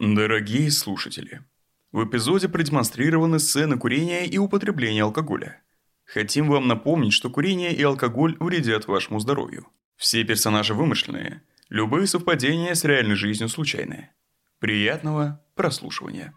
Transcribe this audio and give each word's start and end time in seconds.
Дорогие 0.00 0.72
слушатели, 0.72 1.42
в 1.92 2.04
эпизоде 2.04 2.48
продемонстрированы 2.48 3.38
сцены 3.38 3.78
курения 3.78 4.26
и 4.26 4.38
употребления 4.38 5.04
алкоголя. 5.04 5.62
Хотим 6.04 6.48
вам 6.48 6.66
напомнить, 6.66 7.12
что 7.12 7.30
курение 7.30 7.72
и 7.72 7.82
алкоголь 7.82 8.36
вредят 8.40 8.88
вашему 8.88 9.20
здоровью. 9.20 9.68
Все 9.96 10.24
персонажи 10.24 10.74
вымышленные, 10.74 11.42
любые 11.68 12.08
совпадения 12.08 12.74
с 12.74 12.82
реальной 12.82 13.14
жизнью 13.14 13.48
случайные. 13.48 14.10
Приятного 14.58 15.40
прослушивания. 15.54 16.34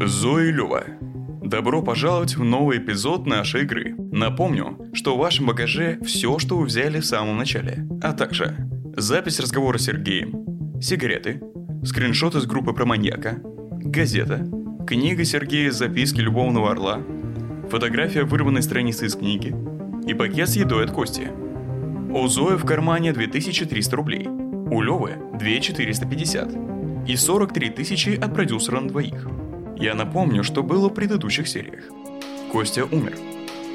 Зои 0.00 0.50
Лёва. 0.50 0.84
Добро 1.42 1.82
пожаловать 1.82 2.36
в 2.36 2.44
новый 2.44 2.78
эпизод 2.78 3.26
нашей 3.26 3.62
игры. 3.62 3.94
Напомню, 4.12 4.90
что 4.92 5.16
в 5.16 5.18
вашем 5.18 5.46
багаже 5.46 5.98
все, 6.04 6.38
что 6.38 6.58
вы 6.58 6.66
взяли 6.66 7.00
в 7.00 7.06
самом 7.06 7.38
начале, 7.38 7.88
а 8.02 8.12
также 8.12 8.56
запись 8.94 9.40
разговора 9.40 9.78
с 9.78 9.84
Сергеем, 9.84 10.80
сигареты, 10.82 11.40
скриншот 11.82 12.34
из 12.34 12.44
группы 12.44 12.74
про 12.74 12.84
маньяка, 12.84 13.38
газета, 13.42 14.46
книга 14.86 15.24
Сергея 15.24 15.70
«Записки 15.70 16.20
любовного 16.20 16.72
орла», 16.72 17.00
фотография 17.70 18.24
вырванной 18.24 18.62
страницы 18.62 19.06
из 19.06 19.16
книги 19.16 19.54
и 20.06 20.12
пакет 20.12 20.50
с 20.50 20.56
едой 20.56 20.84
от 20.84 20.90
Кости. 20.90 21.30
У 22.12 22.26
Зои 22.28 22.56
в 22.56 22.66
кармане 22.66 23.14
2300 23.14 23.96
рублей, 23.96 24.26
у 24.28 24.82
Лёвы 24.82 25.14
2450 25.38 27.08
и 27.08 27.16
43 27.16 27.70
тысячи 27.70 28.10
от 28.10 28.34
продюсера 28.34 28.80
на 28.80 28.88
двоих– 28.88 29.26
я 29.78 29.94
напомню, 29.94 30.42
что 30.42 30.62
было 30.62 30.88
в 30.88 30.94
предыдущих 30.94 31.48
сериях. 31.48 31.84
Костя 32.50 32.84
умер. 32.84 33.16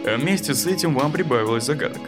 А 0.06 0.18
вместе 0.18 0.54
с 0.54 0.66
этим 0.66 0.96
вам 0.96 1.12
прибавилось 1.12 1.66
загадок. 1.66 2.02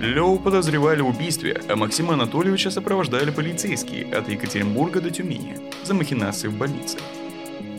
Леву 0.00 0.38
подозревали 0.38 1.00
в 1.00 1.08
убийстве, 1.08 1.62
а 1.68 1.76
Максима 1.76 2.14
Анатольевича 2.14 2.70
сопровождали 2.70 3.30
полицейские 3.30 4.12
от 4.12 4.28
Екатеринбурга 4.28 5.00
до 5.00 5.10
Тюмени 5.10 5.56
за 5.84 5.94
махинации 5.94 6.48
в 6.48 6.58
больнице. 6.58 6.98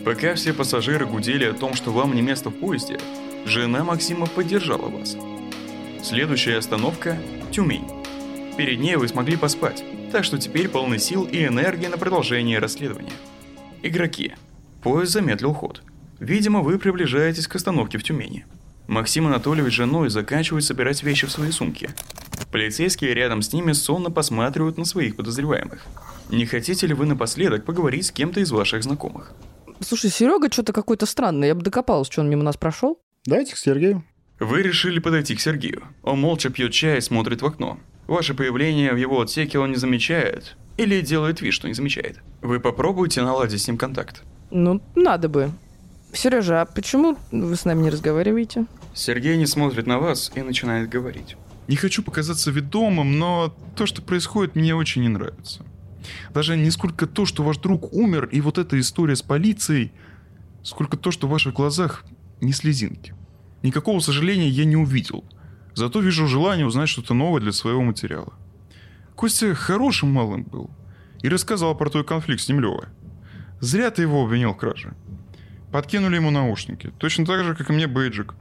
Пока 0.04 0.34
все 0.34 0.52
пассажиры 0.52 1.06
гудели 1.06 1.44
о 1.44 1.52
том, 1.52 1.74
что 1.74 1.92
вам 1.92 2.14
не 2.14 2.22
место 2.22 2.50
в 2.50 2.54
поезде, 2.54 2.98
жена 3.46 3.84
Максима 3.84 4.26
поддержала 4.26 4.88
вас. 4.88 5.16
Следующая 6.02 6.56
остановка– 6.58 7.18
Тюмень. 7.52 7.86
Перед 8.56 8.80
ней 8.80 8.96
вы 8.96 9.06
смогли 9.06 9.36
поспать, 9.36 9.84
так 10.10 10.24
что 10.24 10.38
теперь 10.38 10.68
полны 10.68 10.98
сил 10.98 11.24
и 11.24 11.44
энергии 11.44 11.86
на 11.86 11.98
продолжение 11.98 12.58
расследования. 12.58 13.12
Игроки– 13.82 14.34
Поезд 14.82 15.12
замедлил 15.12 15.52
ход. 15.52 15.82
Видимо, 16.20 16.60
вы 16.60 16.78
приближаетесь 16.78 17.48
к 17.48 17.56
остановке 17.56 17.98
в 17.98 18.02
Тюмени. 18.02 18.46
Максим 18.86 19.26
Анатольевич 19.26 19.74
с 19.74 19.76
женой 19.76 20.08
заканчивают 20.08 20.64
собирать 20.64 21.02
вещи 21.02 21.26
в 21.26 21.30
свои 21.30 21.50
сумки. 21.50 21.90
Полицейские 22.50 23.12
рядом 23.12 23.42
с 23.42 23.52
ними 23.52 23.72
сонно 23.72 24.10
посматривают 24.10 24.78
на 24.78 24.84
своих 24.84 25.16
подозреваемых. 25.16 25.84
Не 26.30 26.46
хотите 26.46 26.86
ли 26.86 26.94
вы 26.94 27.04
напоследок 27.06 27.64
поговорить 27.64 28.06
с 28.06 28.10
кем-то 28.10 28.40
из 28.40 28.50
ваших 28.50 28.82
знакомых? 28.82 29.32
Слушай, 29.80 30.10
Серега 30.10 30.50
что-то 30.50 30.72
какой-то 30.72 31.06
странный. 31.06 31.48
Я 31.48 31.54
бы 31.54 31.62
докопалась, 31.62 32.08
что 32.08 32.22
он 32.22 32.30
мимо 32.30 32.42
нас 32.42 32.56
прошел. 32.56 33.00
Дайте 33.26 33.54
к 33.54 33.58
Сергею. 33.58 34.04
Вы 34.40 34.62
решили 34.62 34.98
подойти 34.98 35.36
к 35.36 35.40
Сергею. 35.40 35.82
Он 36.02 36.20
молча 36.20 36.48
пьет 36.48 36.72
чай 36.72 36.98
и 36.98 37.02
смотрит 37.02 37.42
в 37.42 37.46
окно. 37.46 37.78
Ваше 38.06 38.34
появление 38.34 38.92
в 38.92 38.96
его 38.96 39.20
отсеке 39.20 39.58
он 39.58 39.70
не 39.70 39.76
замечает. 39.76 40.56
Или 40.78 41.00
делает 41.00 41.40
вид, 41.40 41.52
что 41.52 41.68
не 41.68 41.74
замечает. 41.74 42.20
Вы 42.40 42.60
попробуйте 42.60 43.20
наладить 43.20 43.60
с 43.60 43.66
ним 43.68 43.76
контакт. 43.76 44.22
Ну, 44.50 44.80
надо 44.94 45.28
бы. 45.28 45.50
Сережа, 46.12 46.62
а 46.62 46.64
почему 46.64 47.18
вы 47.30 47.54
с 47.54 47.64
нами 47.64 47.82
не 47.82 47.90
разговариваете? 47.90 48.66
Сергей 48.94 49.36
не 49.36 49.46
смотрит 49.46 49.86
на 49.86 49.98
вас 49.98 50.32
и 50.34 50.42
начинает 50.42 50.88
говорить. 50.88 51.36
Не 51.68 51.76
хочу 51.76 52.02
показаться 52.02 52.50
ведомым, 52.50 53.18
но 53.18 53.54
то, 53.76 53.84
что 53.84 54.00
происходит, 54.00 54.56
мне 54.56 54.74
очень 54.74 55.02
не 55.02 55.08
нравится. 55.08 55.64
Даже 56.32 56.56
не 56.56 56.70
сколько 56.70 57.06
то, 57.06 57.26
что 57.26 57.42
ваш 57.42 57.58
друг 57.58 57.92
умер, 57.92 58.28
и 58.32 58.40
вот 58.40 58.56
эта 58.56 58.80
история 58.80 59.16
с 59.16 59.22
полицией, 59.22 59.92
сколько 60.62 60.96
то, 60.96 61.10
что 61.10 61.26
в 61.26 61.30
ваших 61.30 61.54
глазах 61.54 62.04
не 62.40 62.52
слезинки. 62.52 63.14
Никакого 63.62 64.00
сожаления 64.00 64.48
я 64.48 64.64
не 64.64 64.76
увидел. 64.76 65.24
Зато 65.74 66.00
вижу 66.00 66.26
желание 66.26 66.66
узнать 66.66 66.88
что-то 66.88 67.12
новое 67.12 67.40
для 67.40 67.52
своего 67.52 67.82
материала. 67.82 68.32
Костя 69.14 69.54
хорошим 69.54 70.10
малым 70.10 70.44
был. 70.44 70.70
И 71.22 71.28
рассказал 71.28 71.76
про 71.76 71.90
твой 71.90 72.04
конфликт 72.04 72.40
с 72.40 72.48
ним 72.48 72.60
Левой. 72.60 72.86
Зря 73.60 73.90
ты 73.90 74.02
его 74.02 74.24
обвинил 74.24 74.54
в 74.54 74.56
краже. 74.56 74.94
Подкинули 75.72 76.16
ему 76.16 76.30
наушники. 76.30 76.92
Точно 76.98 77.26
так 77.26 77.44
же, 77.44 77.54
как 77.54 77.70
и 77.70 77.72
мне 77.72 77.86
бейджик. 77.86 78.34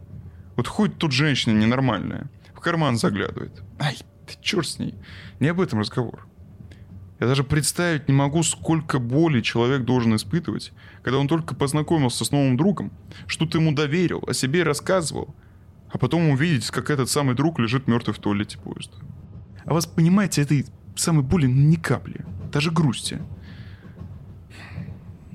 Вот 0.56 0.68
хоть 0.68 0.98
тут 0.98 1.12
женщина 1.12 1.58
ненормальная. 1.58 2.30
В 2.54 2.60
карман 2.60 2.98
заглядывает. 2.98 3.64
Ай, 3.80 3.98
ты 4.26 4.36
черт 4.42 4.68
с 4.68 4.80
ней. 4.80 4.96
Не 5.40 5.50
об 5.50 5.60
этом 5.60 5.80
разговор. 5.80 6.28
Я 7.20 7.28
даже 7.28 7.44
представить 7.44 8.08
не 8.08 8.14
могу, 8.14 8.44
сколько 8.44 9.00
боли 9.00 9.42
человек 9.42 9.84
должен 9.84 10.16
испытывать, 10.16 10.72
когда 11.02 11.18
он 11.18 11.28
только 11.28 11.56
познакомился 11.56 12.24
с 12.24 12.32
новым 12.32 12.58
другом, 12.58 12.92
что-то 13.26 13.58
ему 13.58 13.72
доверил, 13.72 14.24
о 14.28 14.34
себе 14.34 14.62
рассказывал, 14.62 15.34
а 15.90 15.98
потом 15.98 16.30
увидеть, 16.30 16.70
как 16.70 16.92
этот 16.92 17.10
самый 17.10 17.36
друг 17.36 17.58
лежит 17.58 17.88
мертвый 17.88 18.14
в 18.14 18.20
туалете 18.20 18.60
поезда. 18.60 18.98
А 19.66 19.74
вас, 19.74 19.88
понимаете, 19.88 20.44
этой 20.44 20.68
самой 20.96 21.24
боли 21.24 21.48
ни 21.48 21.76
капли, 21.76 22.24
даже 22.52 22.72
грусти. 22.72 23.20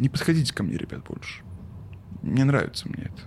Не 0.02 0.08
подходите 0.08 0.52
ко 0.52 0.64
мне, 0.64 0.76
ребят, 0.76 1.04
больше. 1.08 1.44
Не 2.24 2.42
нравится 2.42 2.88
мне 2.88 3.04
это. 3.04 3.22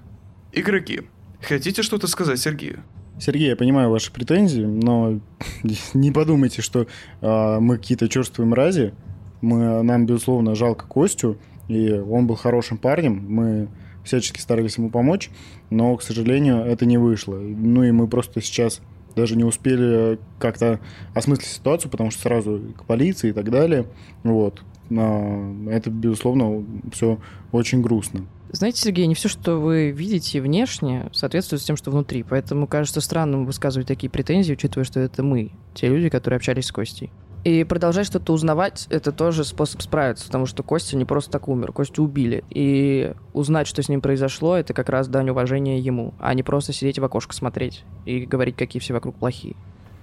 Игроки, 0.52 1.03
хотите 1.41 1.84
что-то 1.84 2.08
сказать 2.08 2.38
Сергею? 2.38 2.84
Сергей, 3.18 3.47
я 3.47 3.56
понимаю 3.56 3.90
ваши 3.90 4.12
претензии, 4.12 4.63
но 4.63 5.22
не 5.94 6.12
подумайте, 6.12 6.62
что 6.62 6.86
э, 7.22 7.59
мы 7.62 7.78
какие-то 7.78 8.09
черствые 8.09 8.46
мрази. 8.46 8.94
Мы, 9.40 9.84
нам, 9.84 10.06
безусловно, 10.06 10.53
жалко 10.53 10.86
Костю, 10.86 11.38
и 11.69 11.94
он 11.94 12.28
был 12.28 12.36
хорошим 12.36 12.78
парнем. 12.78 13.25
Мы 13.25 13.69
всячески 14.03 14.42
старались 14.42 14.78
ему 14.78 14.90
помочь, 14.90 15.30
но, 15.69 15.96
к 15.96 16.03
сожалению, 16.03 16.57
это 16.57 16.86
не 16.86 16.97
вышло. 16.97 17.38
Ну 17.38 17.86
и 17.86 17.92
мы 17.92 18.09
просто 18.09 18.42
сейчас 18.42 18.81
даже 19.16 19.38
не 19.38 19.46
успели 19.46 20.19
как-то 20.40 20.81
осмыслить 21.13 21.47
ситуацию, 21.47 21.90
потому 21.90 22.12
что 22.12 22.24
сразу 22.24 22.74
к 22.78 22.84
полиции 22.84 23.30
и 23.30 23.34
так 23.34 23.50
далее. 23.50 23.86
Вот. 24.24 24.62
Это, 24.90 25.90
безусловно, 25.90 26.63
все 26.91 27.19
очень 27.51 27.81
грустно. 27.81 28.25
Знаете, 28.51 28.81
Сергей, 28.81 29.07
не 29.07 29.16
все, 29.16 29.28
что 29.28 29.57
вы 29.59 29.91
видите 29.91 30.40
внешне, 30.40 31.09
соответствует 31.12 31.62
с 31.62 31.66
тем, 31.66 31.75
что 31.75 31.91
внутри. 31.91 32.23
Поэтому 32.23 32.68
кажется 32.68 33.01
странным 33.01 33.45
высказывать 33.45 33.88
такие 33.88 34.09
претензии, 34.09 34.53
учитывая, 34.53 34.85
что 34.85 35.00
это 35.00 35.24
мы, 35.24 35.51
те 35.74 35.90
люди, 35.90 36.09
которые 36.09 36.38
общались 36.38 36.68
с 36.68 36.72
Костей. 36.72 37.12
И 37.44 37.63
продолжать 37.63 38.07
что-то 38.07 38.34
узнавать— 38.34 38.88
это 38.90 39.12
тоже 39.12 39.44
способ 39.44 39.81
справиться, 39.81 40.25
потому 40.25 40.47
что 40.47 40.63
Костя 40.63 40.97
не 40.97 41.06
просто 41.06 41.31
так 41.31 41.47
умер, 41.47 41.74
Костю 41.74 42.03
убили. 42.03 42.44
И 42.50 43.13
узнать, 43.34 43.68
что 43.68 43.84
с 43.84 43.90
ним 43.90 44.01
произошло, 44.01 44.56
это 44.56 44.74
как 44.74 44.90
раз 44.90 45.07
дань 45.07 45.29
уважения 45.29 45.79
ему, 45.79 46.13
а 46.19 46.34
не 46.34 46.41
просто 46.41 46.74
сидеть 46.74 46.97
в 46.97 47.03
окошко 47.03 47.35
смотреть 47.35 47.84
и 48.06 48.25
говорить, 48.25 48.56
какие 48.56 48.79
все 48.79 48.94
вокруг 48.94 49.16
плохие. 49.16 49.56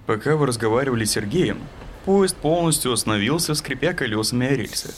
Пока 0.05 0.37
вы 0.37 0.45
разговаривали 0.45 1.03
с 1.03 1.11
Сергеем, 1.11 1.57
Поезд 2.05 2.35
полностью 2.35 2.91
остановился, 2.91 3.55
скрипя 3.55 3.93
колесами 3.93 4.47
о 4.47 4.55
рельсы. 4.55 4.93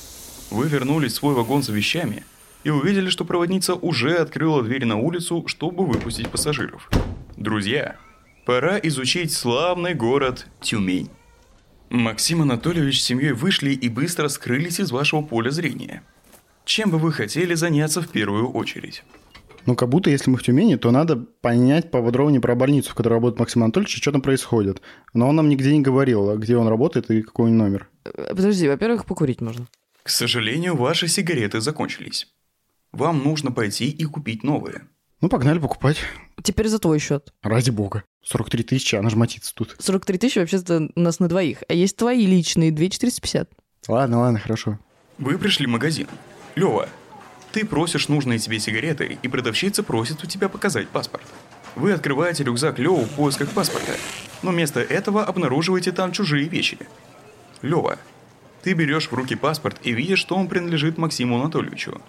Вы 0.49 0.67
вернулись 0.67 1.13
в 1.13 1.15
свой 1.17 1.35
вагон 1.35 1.61
за 1.61 1.71
вещами 1.71 2.23
и 2.63 2.71
увидели, 2.71 3.09
что 3.09 3.25
проводница 3.25 3.75
уже 3.75 4.15
открыла 4.15 4.63
дверь 4.63 4.85
на 4.85 4.97
улицу, 4.97 5.43
чтобы 5.47 5.85
выпустить 5.85 6.29
пассажиров. 6.29 6.89
Друзья, 7.37 7.97
пора 8.45 8.79
изучить 8.79 9.31
славный 9.31 9.93
город 9.93 10.47
Тюмень. 10.61 11.09
Максим 11.91 12.41
Анатольевич 12.41 13.01
с 13.01 13.05
семьей 13.05 13.33
вышли 13.33 13.71
и 13.71 13.87
быстро 13.87 14.27
скрылись 14.27 14.79
из 14.79 14.91
вашего 14.91 15.21
поля 15.21 15.51
зрения. 15.51 16.01
Чем 16.65 16.89
бы 16.89 16.97
вы 16.97 17.13
хотели 17.13 17.53
заняться 17.53 18.01
в 18.01 18.07
первую 18.07 18.49
очередь? 18.51 19.03
Ну, 19.65 19.75
как 19.75 19.89
будто, 19.89 20.09
если 20.09 20.29
мы 20.29 20.37
в 20.37 20.43
Тюмени, 20.43 20.75
то 20.75 20.91
надо 20.91 21.15
понять 21.15 21.89
поподробнее 21.89 22.39
про 22.39 22.55
больницу, 22.55 22.91
в 22.91 22.95
которой 22.95 23.13
работает 23.13 23.39
Максим 23.39 23.63
Анатольевич, 23.63 23.95
и 23.95 24.01
что 24.01 24.11
там 24.11 24.21
происходит. 24.21 24.81
Но 25.13 25.27
он 25.27 25.35
нам 25.35 25.49
нигде 25.49 25.75
не 25.75 25.81
говорил, 25.81 26.37
где 26.37 26.55
он 26.57 26.67
работает 26.67 27.09
и 27.09 27.21
какой 27.21 27.51
номер. 27.51 27.89
Э, 28.03 28.29
подожди, 28.29 28.67
во-первых, 28.67 29.05
покурить 29.05 29.41
можно. 29.41 29.67
К 30.03 30.09
сожалению, 30.09 30.75
ваши 30.75 31.07
сигареты 31.07 31.61
закончились. 31.61 32.27
Вам 32.91 33.23
нужно 33.23 33.51
пойти 33.51 33.89
и 33.89 34.05
купить 34.05 34.43
новые. 34.43 34.83
Ну, 35.19 35.29
погнали 35.29 35.57
покупать. 35.57 35.97
Теперь 36.43 36.67
за 36.67 36.77
твой 36.77 36.99
счет. 36.99 37.33
Ради 37.41 37.71
бога. 37.71 38.03
43 38.23 38.63
тысячи, 38.63 38.95
она 38.95 39.09
же 39.09 39.15
матится 39.15 39.53
тут. 39.55 39.75
43 39.79 40.17
тысячи 40.19 40.39
вообще-то 40.39 40.89
у 40.95 40.99
нас 40.99 41.19
на 41.19 41.27
двоих. 41.27 41.63
А 41.67 41.73
есть 41.73 41.97
твои 41.97 42.25
личные, 42.27 42.71
2450. 42.71 43.49
Ладно, 43.87 44.19
ладно, 44.19 44.39
хорошо. 44.39 44.79
Вы 45.17 45.37
пришли 45.37 45.65
в 45.65 45.69
магазин. 45.69 46.07
Лёва, 46.55 46.87
ты 47.55 47.65
просишь 47.65 48.09
нужные 48.09 48.37
тебе 48.37 48.59
сигареты, 48.59 49.17
и 49.21 49.27
продавщица 49.29 49.81
просит 49.81 50.21
у 50.21 50.27
тебя 50.27 50.49
показать 50.49 50.89
паспорт. 50.89 51.23
Вы 51.77 51.93
открываете 51.93 52.43
рюкзак 52.43 52.79
Лёва 52.79 53.05
в 53.05 53.11
поисках 53.11 53.49
паспорта, 53.51 53.93
но 54.43 54.51
вместо 54.51 54.81
этого 54.81 55.23
обнаруживаете 55.23 55.93
там 55.93 56.11
чужие 56.11 56.49
вещи. 56.49 56.77
Лёва, 57.61 57.97
Ты 58.61 58.73
берешь 58.73 59.09
в 59.09 59.13
руки 59.13 59.35
паспорт 59.35 59.77
и 59.83 59.93
видишь, 59.93 60.19
что 60.19 60.35
он 60.35 60.49
принадлежит 60.49 60.97
Максиму 60.97 61.39
Анатольевичу. 61.39 62.01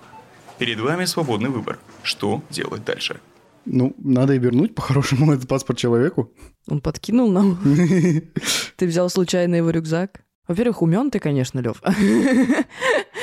Перед 0.59 0.81
вами 0.81 1.05
свободный 1.05 1.51
выбор. 1.51 1.79
Что 2.03 2.43
делать 2.51 2.85
дальше? 2.85 3.21
Ну, 3.67 3.95
надо 3.99 4.35
и 4.35 4.41
вернуть 4.41 4.75
по-хорошему 4.75 5.33
этот 5.33 5.47
паспорт 5.47 5.79
человеку. 5.79 6.33
Он 6.67 6.81
подкинул 6.81 7.31
нам. 7.31 7.57
Ты 8.77 8.87
взял 8.87 9.09
случайно 9.11 9.55
его 9.55 9.71
рюкзак? 9.71 10.23
Во-первых, 10.49 10.83
умен 10.83 11.11
ты, 11.11 11.19
конечно, 11.19 11.59
Лев. 11.59 11.83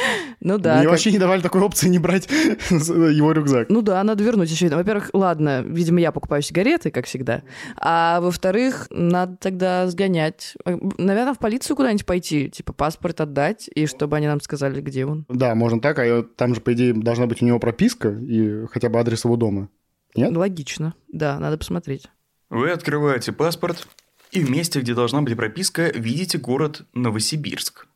Ну 0.43 0.57
да. 0.57 0.73
Мне 0.75 0.83
как- 0.83 0.91
вообще 0.91 1.11
не 1.13 1.19
давали 1.19 1.41
такой 1.41 1.61
опции 1.61 1.87
не 1.87 1.99
брать 1.99 2.29
его 2.69 3.31
рюкзак. 3.31 3.69
Ну 3.69 3.81
да, 3.81 4.03
надо 4.03 4.23
вернуть 4.23 4.51
еще. 4.51 4.67
Во-первых, 4.67 5.09
ладно, 5.13 5.61
видимо, 5.65 6.01
я 6.01 6.11
покупаю 6.11 6.41
сигареты, 6.41 6.91
как 6.91 7.05
всегда. 7.05 7.43
А 7.77 8.19
во-вторых, 8.19 8.87
надо 8.89 9.37
тогда 9.37 9.87
сгонять. 9.87 10.55
Наверное, 10.65 11.33
в 11.33 11.39
полицию 11.39 11.77
куда-нибудь 11.77 12.05
пойти, 12.05 12.49
типа 12.49 12.73
паспорт 12.73 13.21
отдать, 13.21 13.69
и 13.73 13.85
чтобы 13.85 14.17
они 14.17 14.27
нам 14.27 14.41
сказали, 14.41 14.81
где 14.81 15.05
он. 15.05 15.25
Да, 15.29 15.55
можно 15.55 15.79
так, 15.79 15.97
а 15.99 16.23
там 16.23 16.53
же, 16.55 16.61
по 16.61 16.73
идее, 16.73 16.93
должна 16.93 17.25
быть 17.25 17.41
у 17.41 17.45
него 17.45 17.59
прописка 17.59 18.09
и 18.09 18.65
хотя 18.67 18.89
бы 18.89 18.99
адрес 18.99 19.23
его 19.23 19.37
дома. 19.37 19.69
Нет? 20.13 20.35
Логично. 20.35 20.93
Да, 21.07 21.39
надо 21.39 21.57
посмотреть. 21.57 22.07
Вы 22.49 22.69
открываете 22.71 23.31
паспорт, 23.31 23.87
и 24.31 24.41
в 24.43 24.51
месте, 24.51 24.81
где 24.81 24.93
должна 24.93 25.21
быть 25.21 25.37
прописка, 25.37 25.89
видите 25.95 26.37
город 26.37 26.83
Новосибирск. 26.93 27.87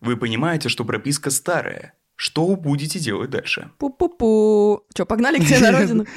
Вы 0.00 0.16
понимаете, 0.16 0.68
что 0.68 0.84
прописка 0.84 1.30
старая. 1.30 1.94
Что 2.16 2.54
будете 2.56 2.98
делать 2.98 3.30
дальше? 3.30 3.70
Пу-пу-пу. 3.78 4.82
Че, 4.94 5.04
погнали 5.04 5.38
к 5.38 5.46
тебе 5.46 5.60
на 5.60 5.72
родину? 5.72 6.06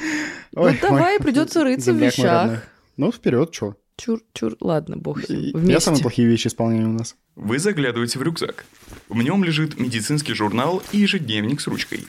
Ну 0.52 0.70
давай, 0.80 1.18
придется 1.20 1.62
рыться 1.62 1.92
в 1.92 1.96
вещах. 1.96 2.64
Ну, 2.96 3.12
вперед, 3.12 3.54
что? 3.54 3.76
Чур-чур, 3.96 4.56
ладно, 4.60 4.96
бог. 4.96 5.28
Я 5.28 5.80
самые 5.80 6.02
плохие 6.02 6.26
вещи 6.26 6.46
исполняю 6.46 6.88
у 6.88 6.92
нас. 6.92 7.16
Вы 7.36 7.58
заглядываете 7.58 8.18
в 8.18 8.22
рюкзак. 8.22 8.64
В 9.08 9.22
нем 9.22 9.44
лежит 9.44 9.78
медицинский 9.78 10.34
журнал 10.34 10.82
и 10.92 10.98
ежедневник 10.98 11.60
с 11.60 11.66
ручкой. 11.66 12.06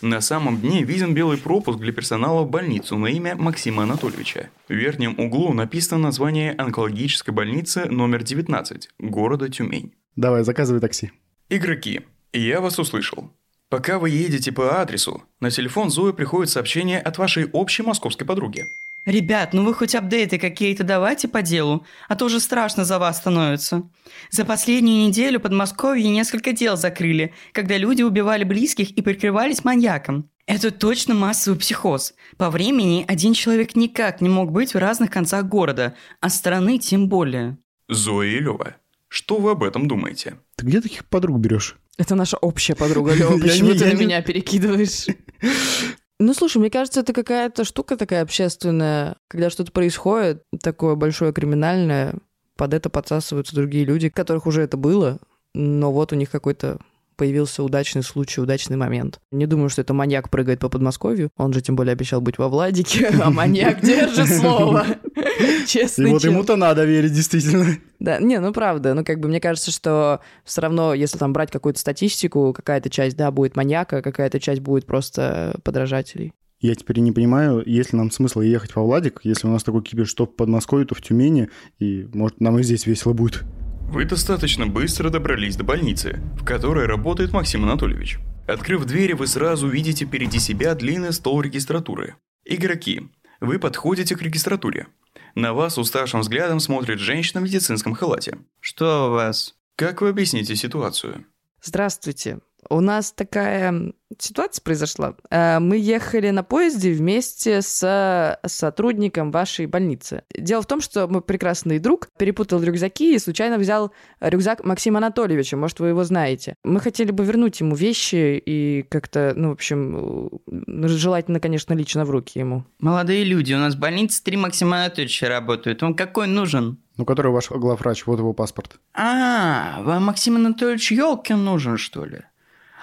На 0.00 0.20
самом 0.20 0.60
дне 0.60 0.84
виден 0.84 1.14
белый 1.14 1.38
пропуск 1.38 1.78
для 1.80 1.92
персонала 1.92 2.42
в 2.42 2.50
больницу 2.50 2.96
на 2.96 3.06
имя 3.06 3.34
Максима 3.34 3.82
Анатольевича. 3.82 4.50
В 4.68 4.72
верхнем 4.72 5.18
углу 5.18 5.52
написано 5.52 5.98
название 6.00 6.52
онкологической 6.52 7.34
больницы 7.34 7.86
номер 7.86 8.22
19 8.22 8.90
города 8.98 9.48
Тюмень. 9.48 9.92
Давай, 10.18 10.42
заказывай 10.42 10.80
такси. 10.80 11.12
Игроки, 11.48 12.00
я 12.32 12.60
вас 12.60 12.76
услышал. 12.80 13.30
Пока 13.68 14.00
вы 14.00 14.10
едете 14.10 14.50
по 14.50 14.80
адресу, 14.80 15.22
на 15.38 15.48
телефон 15.48 15.90
Зои 15.90 16.10
приходит 16.10 16.50
сообщение 16.50 16.98
от 16.98 17.18
вашей 17.18 17.48
общей 17.52 17.84
московской 17.84 18.26
подруги. 18.26 18.64
Ребят, 19.06 19.52
ну 19.52 19.64
вы 19.64 19.74
хоть 19.74 19.94
апдейты 19.94 20.40
какие-то 20.40 20.82
давайте 20.82 21.28
по 21.28 21.40
делу, 21.40 21.86
а 22.08 22.16
то 22.16 22.24
уже 22.24 22.40
страшно 22.40 22.84
за 22.84 22.98
вас 22.98 23.18
становится. 23.18 23.88
За 24.32 24.44
последнюю 24.44 25.06
неделю 25.06 25.38
Подмосковье 25.38 26.10
несколько 26.10 26.52
дел 26.52 26.76
закрыли, 26.76 27.32
когда 27.52 27.76
люди 27.76 28.02
убивали 28.02 28.42
близких 28.42 28.90
и 28.90 29.02
прикрывались 29.02 29.62
маньяком. 29.62 30.28
Это 30.46 30.72
точно 30.72 31.14
массовый 31.14 31.60
психоз. 31.60 32.14
По 32.36 32.50
времени 32.50 33.04
один 33.06 33.34
человек 33.34 33.76
никак 33.76 34.20
не 34.20 34.28
мог 34.28 34.50
быть 34.50 34.74
в 34.74 34.78
разных 34.78 35.12
концах 35.12 35.44
города, 35.44 35.94
а 36.20 36.28
страны 36.28 36.78
тем 36.78 37.08
более. 37.08 37.56
Зоя 37.88 38.26
и 38.26 38.40
Лёва, 38.40 38.74
что 39.08 39.36
вы 39.38 39.52
об 39.52 39.64
этом 39.64 39.88
думаете? 39.88 40.38
Ты 40.56 40.66
где 40.66 40.80
таких 40.80 41.04
подруг 41.06 41.38
берешь? 41.38 41.76
Это 41.96 42.14
наша 42.14 42.36
общая 42.36 42.74
подруга, 42.74 43.14
Лёва. 43.14 43.38
Почему 43.40 43.74
ты 43.74 43.86
на 43.86 43.94
меня 43.94 44.22
перекидываешь? 44.22 45.06
Ну, 46.20 46.34
слушай, 46.34 46.58
мне 46.58 46.68
кажется, 46.68 46.98
это 46.98 47.12
какая-то 47.12 47.62
штука 47.62 47.96
такая 47.96 48.22
общественная, 48.22 49.18
когда 49.28 49.50
что-то 49.50 49.70
происходит, 49.70 50.42
такое 50.60 50.96
большое 50.96 51.32
криминальное, 51.32 52.16
под 52.56 52.74
это 52.74 52.90
подсасываются 52.90 53.54
другие 53.54 53.84
люди, 53.84 54.08
у 54.08 54.10
которых 54.10 54.46
уже 54.46 54.62
это 54.62 54.76
было, 54.76 55.20
но 55.54 55.92
вот 55.92 56.12
у 56.12 56.16
них 56.16 56.28
какой-то 56.28 56.80
появился 57.18 57.62
удачный 57.62 58.02
случай, 58.02 58.40
удачный 58.40 58.78
момент. 58.78 59.20
Не 59.30 59.46
думаю, 59.46 59.68
что 59.68 59.82
это 59.82 59.92
маньяк 59.92 60.30
прыгает 60.30 60.60
по 60.60 60.70
Подмосковью. 60.70 61.30
Он 61.36 61.52
же 61.52 61.60
тем 61.60 61.76
более 61.76 61.92
обещал 61.92 62.22
быть 62.22 62.38
во 62.38 62.48
Владике, 62.48 63.08
а 63.22 63.30
маньяк 63.30 63.80
держит 63.82 64.28
слово. 64.28 64.86
И 65.16 65.48
Честный 65.66 66.10
вот 66.10 66.24
ему-то 66.24 66.56
надо 66.56 66.84
верить, 66.84 67.12
действительно. 67.12 67.76
Да, 67.98 68.18
не, 68.18 68.38
ну 68.38 68.52
правда, 68.52 68.94
ну 68.94 69.04
как 69.04 69.20
бы 69.20 69.28
мне 69.28 69.40
кажется, 69.40 69.70
что 69.70 70.20
все 70.44 70.60
равно, 70.60 70.94
если 70.94 71.18
там 71.18 71.32
брать 71.32 71.50
какую-то 71.50 71.80
статистику, 71.80 72.52
какая-то 72.52 72.88
часть, 72.88 73.16
да, 73.16 73.30
будет 73.30 73.56
маньяка, 73.56 74.00
какая-то 74.00 74.40
часть 74.40 74.60
будет 74.60 74.86
просто 74.86 75.58
подражателей. 75.64 76.32
Я 76.60 76.74
теперь 76.74 76.98
не 76.98 77.12
понимаю, 77.12 77.62
есть 77.64 77.92
ли 77.92 77.98
нам 77.98 78.10
смысл 78.10 78.40
ехать 78.40 78.74
во 78.74 78.82
Владик, 78.82 79.20
если 79.22 79.46
у 79.46 79.50
нас 79.50 79.62
такой 79.62 79.82
кипиш, 79.82 80.08
что 80.08 80.26
в 80.26 80.34
Подмосковье, 80.34 80.86
то 80.86 80.94
в 80.94 81.00
Тюмени, 81.00 81.50
и, 81.78 82.08
может, 82.12 82.40
нам 82.40 82.58
и 82.58 82.64
здесь 82.64 82.86
весело 82.86 83.12
будет. 83.12 83.44
Вы 83.88 84.04
достаточно 84.04 84.66
быстро 84.66 85.08
добрались 85.08 85.56
до 85.56 85.64
больницы, 85.64 86.20
в 86.38 86.44
которой 86.44 86.84
работает 86.84 87.32
Максим 87.32 87.64
Анатольевич. 87.64 88.18
Открыв 88.46 88.84
двери, 88.84 89.14
вы 89.14 89.26
сразу 89.26 89.66
видите 89.66 90.04
впереди 90.04 90.38
себя 90.38 90.74
длинный 90.74 91.12
стол 91.12 91.40
регистратуры. 91.40 92.16
Игроки, 92.44 93.08
вы 93.40 93.58
подходите 93.58 94.14
к 94.14 94.20
регистратуре. 94.20 94.88
На 95.34 95.54
вас 95.54 95.78
уставшим 95.78 96.20
взглядом 96.20 96.60
смотрит 96.60 96.98
женщина 96.98 97.40
в 97.40 97.44
медицинском 97.44 97.94
халате. 97.94 98.36
Что 98.60 99.08
у 99.08 99.12
вас? 99.12 99.54
Как 99.74 100.02
вы 100.02 100.10
объясните 100.10 100.54
ситуацию? 100.54 101.24
Здравствуйте. 101.62 102.40
У 102.70 102.80
нас 102.80 103.12
такая 103.12 103.92
ситуация 104.18 104.62
произошла. 104.62 105.14
Э, 105.30 105.58
Мы 105.58 105.78
ехали 105.78 106.30
на 106.30 106.42
поезде 106.42 106.92
вместе 106.92 107.62
с 107.62 108.38
сотрудником 108.46 109.30
вашей 109.30 109.66
больницы. 109.66 110.22
Дело 110.36 110.62
в 110.62 110.66
том, 110.66 110.80
что 110.80 111.06
мой 111.08 111.22
прекрасный 111.22 111.78
друг 111.78 112.08
перепутал 112.18 112.62
рюкзаки 112.62 113.14
и 113.14 113.18
случайно 113.18 113.58
взял 113.58 113.92
рюкзак 114.20 114.64
Максима 114.64 114.98
Анатольевича. 114.98 115.56
Может, 115.56 115.80
вы 115.80 115.88
его 115.88 116.04
знаете. 116.04 116.54
Мы 116.64 116.80
хотели 116.80 117.10
бы 117.10 117.24
вернуть 117.24 117.60
ему 117.60 117.74
вещи 117.74 118.42
и 118.44 118.84
как-то, 118.88 119.32
ну, 119.36 119.50
в 119.50 119.52
общем, 119.52 120.30
э, 120.46 120.88
желательно, 120.88 121.40
конечно, 121.40 121.74
лично 121.74 122.04
в 122.04 122.10
руки 122.10 122.38
ему. 122.38 122.64
Молодые 122.80 123.24
люди, 123.24 123.54
у 123.54 123.58
нас 123.58 123.74
в 123.74 123.78
больнице 123.78 124.22
три 124.22 124.36
Максима 124.36 124.84
Анатольевича 124.84 125.28
работают. 125.28 125.82
Вам 125.82 125.94
какой 125.94 126.26
нужен? 126.26 126.78
Ну, 126.96 127.04
который 127.04 127.30
ваш 127.30 127.48
главврач, 127.50 128.06
вот 128.06 128.18
его 128.18 128.32
паспорт. 128.32 128.80
А, 128.92 129.80
вам 129.82 130.06
Максим 130.06 130.34
Анатольевич 130.36 130.90
Елкин 130.90 131.44
нужен, 131.44 131.76
что 131.76 132.04
ли? 132.04 132.22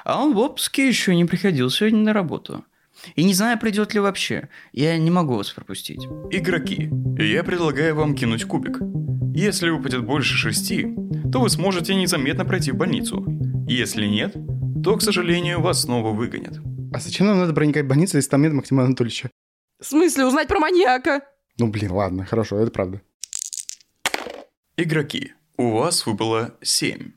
А 0.06 0.24
он 0.24 0.36
в 0.36 0.38
отпуске 0.38 0.88
еще 0.88 1.16
не 1.16 1.26
приходил 1.26 1.72
сегодня 1.72 2.00
на 2.00 2.14
работу. 2.14 2.64
И 3.16 3.24
не 3.24 3.34
знаю, 3.34 3.60
придет 3.60 3.96
ли 3.96 4.00
вообще. 4.00 4.50
Я 4.72 4.98
не 5.00 5.10
могу 5.10 5.36
вас 5.36 5.50
пропустить. 5.50 6.06
Игроки, 6.32 6.92
я 7.18 7.44
предлагаю 7.44 7.96
вам 7.96 8.16
кинуть 8.16 8.46
кубик. 8.46 8.78
Если 9.36 9.68
выпадет 9.70 10.06
больше 10.06 10.36
шести, 10.36 10.96
то 11.32 11.42
вы 11.42 11.50
сможете 11.50 11.96
незаметно 11.96 12.46
пройти 12.46 12.72
в 12.72 12.76
больницу. 12.76 13.26
Если 13.68 14.06
нет, 14.06 14.36
то, 14.84 14.96
к 14.96 15.02
сожалению, 15.02 15.60
вас 15.60 15.82
снова 15.82 16.12
выгонят. 16.12 16.60
А 16.94 17.00
зачем 17.00 17.26
нам 17.26 17.40
надо 17.40 17.54
проникать 17.54 17.86
в 17.86 17.88
больницу, 17.88 18.18
если 18.18 18.30
там 18.30 18.44
нет 18.44 18.54
Максима 18.54 18.84
Анатольевича? 18.84 19.32
В 19.82 19.86
смысле, 19.88 20.28
узнать 20.28 20.48
про 20.48 20.60
маньяка? 20.60 21.22
Ну, 21.58 21.68
блин, 21.68 21.92
ладно, 21.92 22.26
хорошо, 22.26 22.60
это 22.60 22.70
правда. 22.72 23.02
Игроки, 24.78 25.34
у 25.58 25.72
вас 25.72 26.06
выпало 26.06 26.54
7. 26.62 27.12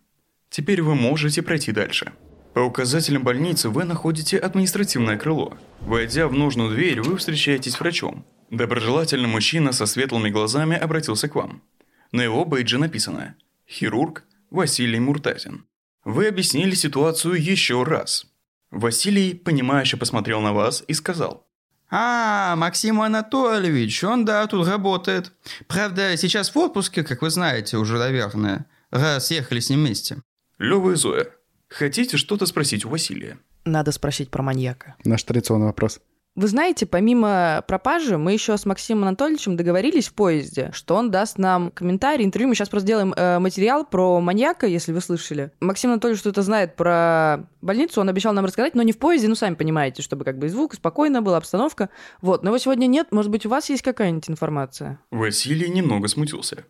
Теперь 0.48 0.80
вы 0.80 0.94
можете 0.94 1.42
пройти 1.42 1.70
дальше. 1.70 2.14
По 2.58 2.62
указателям 2.62 3.22
больницы 3.22 3.68
вы 3.68 3.84
находите 3.84 4.36
административное 4.36 5.16
крыло. 5.16 5.56
Войдя 5.80 6.26
в 6.26 6.32
нужную 6.32 6.74
дверь, 6.74 7.00
вы 7.00 7.16
встречаетесь 7.16 7.74
с 7.74 7.78
врачом. 7.78 8.26
Доброжелательный 8.50 9.28
мужчина 9.28 9.70
со 9.70 9.86
светлыми 9.86 10.28
глазами 10.28 10.76
обратился 10.76 11.28
к 11.28 11.36
вам. 11.36 11.62
На 12.10 12.20
его 12.22 12.44
бейдже 12.44 12.78
написано 12.78 13.36
«Хирург 13.68 14.24
Василий 14.50 14.98
Муртазин». 14.98 15.66
Вы 16.02 16.26
объяснили 16.26 16.74
ситуацию 16.74 17.40
еще 17.40 17.84
раз. 17.84 18.26
Василий, 18.72 19.34
понимающе 19.34 19.96
посмотрел 19.96 20.40
на 20.40 20.52
вас 20.52 20.82
и 20.88 20.94
сказал 20.94 21.46
А, 21.90 22.56
Максим 22.56 23.00
Анатольевич, 23.00 24.02
он, 24.02 24.24
да, 24.24 24.44
тут 24.48 24.66
работает. 24.66 25.32
Правда, 25.68 26.16
сейчас 26.16 26.52
в 26.52 26.58
отпуске, 26.58 27.04
как 27.04 27.22
вы 27.22 27.30
знаете 27.30 27.76
уже, 27.76 27.98
наверное, 27.98 28.66
раз 28.90 29.30
ехали 29.30 29.60
с 29.60 29.70
ним 29.70 29.84
вместе. 29.84 30.16
«Лёва 30.58 30.90
и 30.90 30.94
Зоя, 30.96 31.28
хотите 31.68 32.16
что-то 32.16 32.46
спросить 32.46 32.84
у 32.84 32.88
Василия?» 32.88 33.38
Надо 33.64 33.92
спросить 33.92 34.30
про 34.30 34.42
маньяка. 34.42 34.96
Наш 35.04 35.22
традиционный 35.22 35.66
вопрос. 35.66 36.00
Вы 36.38 36.46
знаете, 36.46 36.86
помимо 36.86 37.64
пропажи, 37.66 38.16
мы 38.16 38.32
еще 38.32 38.56
с 38.56 38.64
Максимом 38.64 39.08
Анатольевичем 39.08 39.56
договорились 39.56 40.06
в 40.06 40.14
поезде, 40.14 40.70
что 40.72 40.94
он 40.94 41.10
даст 41.10 41.36
нам 41.36 41.72
комментарий, 41.72 42.24
интервью. 42.24 42.48
Мы 42.48 42.54
сейчас 42.54 42.68
просто 42.68 42.86
сделаем 42.86 43.12
э, 43.12 43.40
материал 43.40 43.84
про 43.84 44.20
маньяка, 44.20 44.68
если 44.68 44.92
вы 44.92 45.00
слышали. 45.00 45.50
Максим 45.58 45.90
Анатольевич 45.90 46.20
что-то 46.20 46.42
знает 46.42 46.76
про 46.76 47.48
больницу, 47.60 48.00
он 48.00 48.08
обещал 48.08 48.34
нам 48.34 48.44
рассказать, 48.44 48.76
но 48.76 48.84
не 48.84 48.92
в 48.92 48.98
поезде, 48.98 49.26
ну, 49.26 49.34
сами 49.34 49.56
понимаете, 49.56 50.02
чтобы 50.02 50.24
как 50.24 50.38
бы 50.38 50.46
и 50.46 50.48
звук, 50.48 50.74
и 50.74 50.76
спокойно 50.76 51.22
была 51.22 51.38
обстановка. 51.38 51.88
Вот, 52.22 52.44
но 52.44 52.50
его 52.50 52.58
сегодня 52.58 52.86
нет. 52.86 53.08
Может 53.10 53.32
быть, 53.32 53.44
у 53.44 53.48
вас 53.48 53.68
есть 53.68 53.82
какая-нибудь 53.82 54.30
информация? 54.30 55.00
Василий 55.10 55.68
немного 55.68 56.06
смутился. 56.06 56.66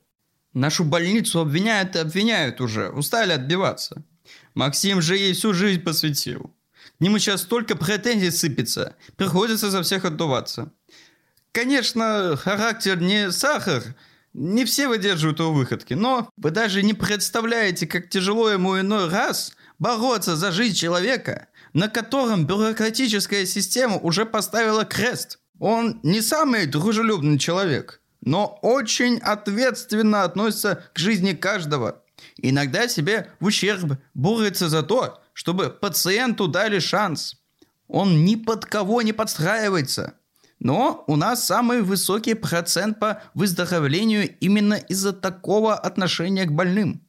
Нашу 0.55 0.85
больницу 0.85 1.40
обвиняют 1.40 1.95
и 1.95 1.99
обвиняют 1.99 2.62
уже, 2.62 2.88
устали 2.88 3.33
отбиваться. 3.33 4.02
Максим 4.55 5.00
же 5.02 5.17
ей 5.17 5.33
всю 5.33 5.55
жизнь 5.55 5.83
посвятил. 5.83 6.55
К 6.99 7.00
нему 7.00 7.19
сейчас 7.19 7.43
столько 7.43 7.76
претензий 7.76 8.31
сыпется, 8.31 8.97
приходится 9.17 9.71
за 9.71 9.83
всех 9.83 10.05
отдуваться. 10.05 10.73
Конечно, 11.52 12.37
характер 12.37 13.00
не 13.00 13.31
сахар, 13.33 13.83
Не 14.35 14.64
все 14.64 14.88
выдерживают 14.88 15.40
его 15.40 15.52
выходки, 15.52 15.95
но 15.95 16.31
вы 16.37 16.50
даже 16.50 16.83
не 16.83 16.93
представляете, 16.95 17.87
как 17.87 18.11
тяжело 18.11 18.50
ему 18.50 18.78
иной 18.78 19.09
раз 19.09 19.52
бороться 19.78 20.37
за 20.37 20.52
жизнь 20.52 20.76
человека, 20.76 21.49
на 21.73 21.88
котором 21.88 22.47
бюрократическая 22.47 23.47
система 23.47 23.97
уже 23.97 24.26
поставила 24.26 24.85
крест. 24.85 25.38
Он 25.59 25.99
не 26.02 26.21
самый 26.21 26.67
дружелюбный 26.67 27.38
человек, 27.38 28.00
но 28.21 28.59
очень 28.62 29.19
ответственно 29.19 30.23
относится 30.23 30.85
к 30.95 30.99
жизни 30.99 31.33
каждого. 31.33 32.02
Иногда 32.37 32.88
себе 32.88 33.30
в 33.40 33.46
ущерб 33.46 33.98
борется 34.14 34.68
за 34.68 34.82
то, 34.82 35.20
чтобы 35.32 35.70
пациенту 35.70 36.48
дали 36.48 36.78
шанс. 36.78 37.37
Он 37.87 38.25
ни 38.25 38.34
под 38.34 38.64
кого 38.64 39.02
не 39.02 39.12
подстраивается. 39.12 40.14
Но 40.60 41.04
у 41.06 41.16
нас 41.16 41.46
самый 41.46 41.82
высокий 41.82 42.34
процент 42.34 42.98
по 42.98 43.22
выздоровлению 43.34 44.37
именно 44.40 44.75
из-за 44.75 45.12
такого 45.12 45.75
отношения 45.75 46.44
к 46.44 46.52
больным. 46.52 47.02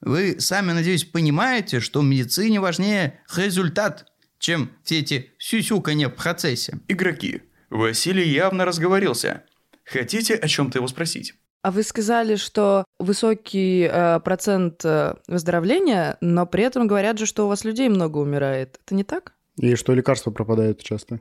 Вы 0.00 0.36
сами, 0.38 0.72
надеюсь, 0.72 1.04
понимаете, 1.04 1.80
что 1.80 2.00
в 2.00 2.04
медицине 2.04 2.60
важнее 2.60 3.20
результат, 3.34 4.12
чем 4.38 4.70
все 4.84 5.00
эти 5.00 5.32
сюсюканье 5.38 6.08
в 6.08 6.14
процессе. 6.14 6.78
Игроки. 6.86 7.42
Василий 7.70 8.28
явно 8.28 8.64
разговорился. 8.64 9.42
Хотите 9.84 10.34
о 10.34 10.46
чем-то 10.46 10.78
его 10.78 10.86
спросить? 10.86 11.34
А 11.66 11.72
вы 11.72 11.82
сказали, 11.82 12.36
что 12.36 12.84
высокий 13.00 13.88
э, 13.90 14.20
процент 14.20 14.84
э, 14.84 15.14
выздоровления, 15.26 16.16
но 16.20 16.46
при 16.46 16.62
этом 16.62 16.86
говорят 16.86 17.18
же, 17.18 17.26
что 17.26 17.44
у 17.46 17.48
вас 17.48 17.64
людей 17.64 17.88
много 17.88 18.18
умирает. 18.18 18.78
Это 18.84 18.94
не 18.94 19.02
так? 19.02 19.32
И 19.56 19.74
что 19.74 19.92
лекарства 19.92 20.30
пропадают 20.30 20.80
часто, 20.80 21.18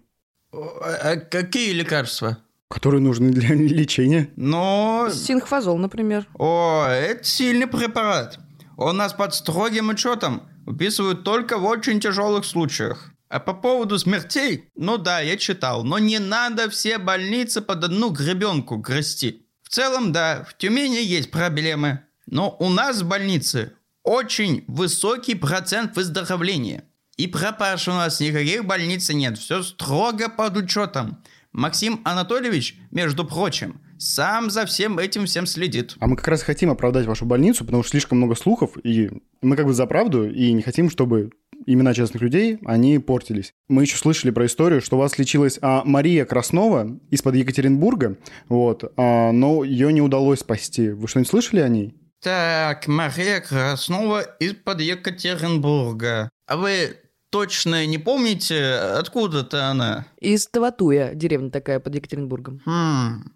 А- 0.54 1.00
а 1.02 1.16
какие 1.16 1.74
лекарства? 1.74 2.38
которые 2.70 3.02
нужны 3.02 3.32
для 3.32 3.56
лечения. 3.56 4.30
Но... 4.36 5.10
Синхфазол, 5.12 5.80
например. 5.80 6.28
О, 6.38 6.86
это 6.90 7.24
сильный 7.24 7.66
препарат. 7.66 8.38
Он 8.78 8.98
нас 8.98 9.14
под 9.14 9.34
строгим 9.34 9.90
учетом 9.90 10.44
выписывают 10.68 11.24
только 11.24 11.58
в 11.58 11.66
очень 11.66 12.00
тяжелых 12.00 12.46
случаях. 12.46 13.14
А 13.30 13.40
по 13.40 13.56
поводу 13.56 13.98
смертей, 13.98 14.70
ну 14.76 15.00
да, 15.00 15.22
я 15.22 15.38
читал, 15.38 15.84
но 15.84 15.98
не 15.98 16.20
надо 16.20 16.70
все 16.70 17.00
больницы 17.00 17.62
под 17.62 17.84
одну 17.84 18.12
гребенку 18.12 18.76
грести. 18.78 19.45
В 19.66 19.70
целом, 19.70 20.12
да, 20.12 20.46
в 20.48 20.56
Тюмени 20.58 21.04
есть 21.04 21.32
проблемы, 21.32 22.02
но 22.28 22.56
у 22.60 22.70
нас 22.70 23.02
в 23.02 23.08
больнице 23.08 23.74
очень 24.04 24.64
высокий 24.68 25.34
процент 25.34 25.96
выздоровления. 25.96 26.84
И 27.18 27.26
пропаж 27.26 27.88
у 27.88 27.92
нас 27.92 28.20
никаких 28.20 28.64
больниц 28.66 29.10
нет, 29.10 29.40
все 29.40 29.64
строго 29.64 30.30
под 30.30 30.58
учетом. 30.58 31.24
Максим 31.52 32.02
Анатольевич, 32.04 32.78
между 32.92 33.26
прочим, 33.26 33.82
сам 33.98 34.52
за 34.52 34.68
всем 34.68 35.00
этим 35.00 35.26
всем 35.26 35.48
следит. 35.48 35.96
А 36.00 36.08
мы 36.08 36.16
как 36.16 36.28
раз 36.28 36.44
хотим 36.44 36.70
оправдать 36.70 37.08
вашу 37.08 37.26
больницу, 37.26 37.66
потому 37.66 37.82
что 37.82 37.92
слишком 37.92 38.20
много 38.20 38.36
слухов, 38.36 38.78
и 38.84 39.10
мы 39.42 39.56
как 39.56 39.66
бы 39.66 39.74
за 39.74 39.88
правду, 39.88 40.30
и 40.30 40.52
не 40.52 40.62
хотим, 40.62 40.92
чтобы 40.92 41.32
имена 41.66 41.94
частных 41.94 42.22
людей, 42.22 42.60
они 42.66 43.00
портились. 43.00 43.54
Мы 43.68 43.84
еще 43.84 43.98
слышали 43.98 44.32
про 44.32 44.46
историю, 44.46 44.82
что 44.82 44.96
у 44.96 45.00
вас 45.00 45.18
лечилась 45.18 45.58
а, 45.62 45.84
Мария 45.86 46.26
Краснова 46.26 47.00
из-под 47.10 47.36
Екатеринбурга, 47.36 48.18
вот, 48.50 48.92
а, 48.98 49.32
но 49.32 49.64
ее 49.64 49.92
не 49.94 50.02
удалось 50.02 50.40
спасти. 50.40 50.90
Вы 50.90 51.08
что-нибудь 51.08 51.30
слышали 51.30 51.62
о 51.62 51.68
ней? 51.68 51.96
Так, 52.22 52.88
Мария 52.88 53.40
Краснова 53.42 54.22
из-под 54.40 54.82
Екатеринбурга. 54.82 56.30
А 56.48 56.58
вы 56.58 56.98
точно 57.30 57.86
не 57.86 57.98
помните, 57.98 58.76
откуда-то 58.76 59.68
она? 59.68 60.08
Из 60.20 60.48
Таватуя, 60.48 61.14
деревня 61.14 61.52
такая 61.52 61.80
под 61.80 61.96
Екатеринбургом. 61.96 62.62
Хм. 62.66 63.32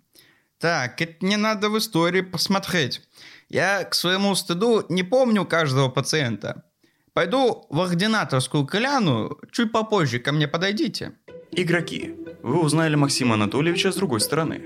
Так, 0.60 1.02
это 1.02 1.26
не 1.26 1.38
надо 1.38 1.70
в 1.70 1.78
истории 1.78 2.22
посмотреть. 2.22 3.02
Я 3.48 3.84
к 3.84 3.96
своему 3.96 4.36
стыду 4.36 4.86
не 4.90 5.04
помню 5.04 5.46
каждого 5.46 5.90
пациента. 5.90 6.64
Пойду 7.20 7.66
в 7.70 7.82
ординаторскую 7.82 8.66
кляну, 8.66 9.38
чуть 9.52 9.74
попозже 9.74 10.20
ко 10.20 10.32
мне 10.32 10.48
подойдите. 10.48 11.12
Игроки. 11.52 12.16
Вы 12.44 12.62
узнали 12.62 12.96
Максима 12.96 13.34
Анатольевича 13.34 13.92
с 13.92 13.98
другой 13.98 14.22
стороны. 14.22 14.62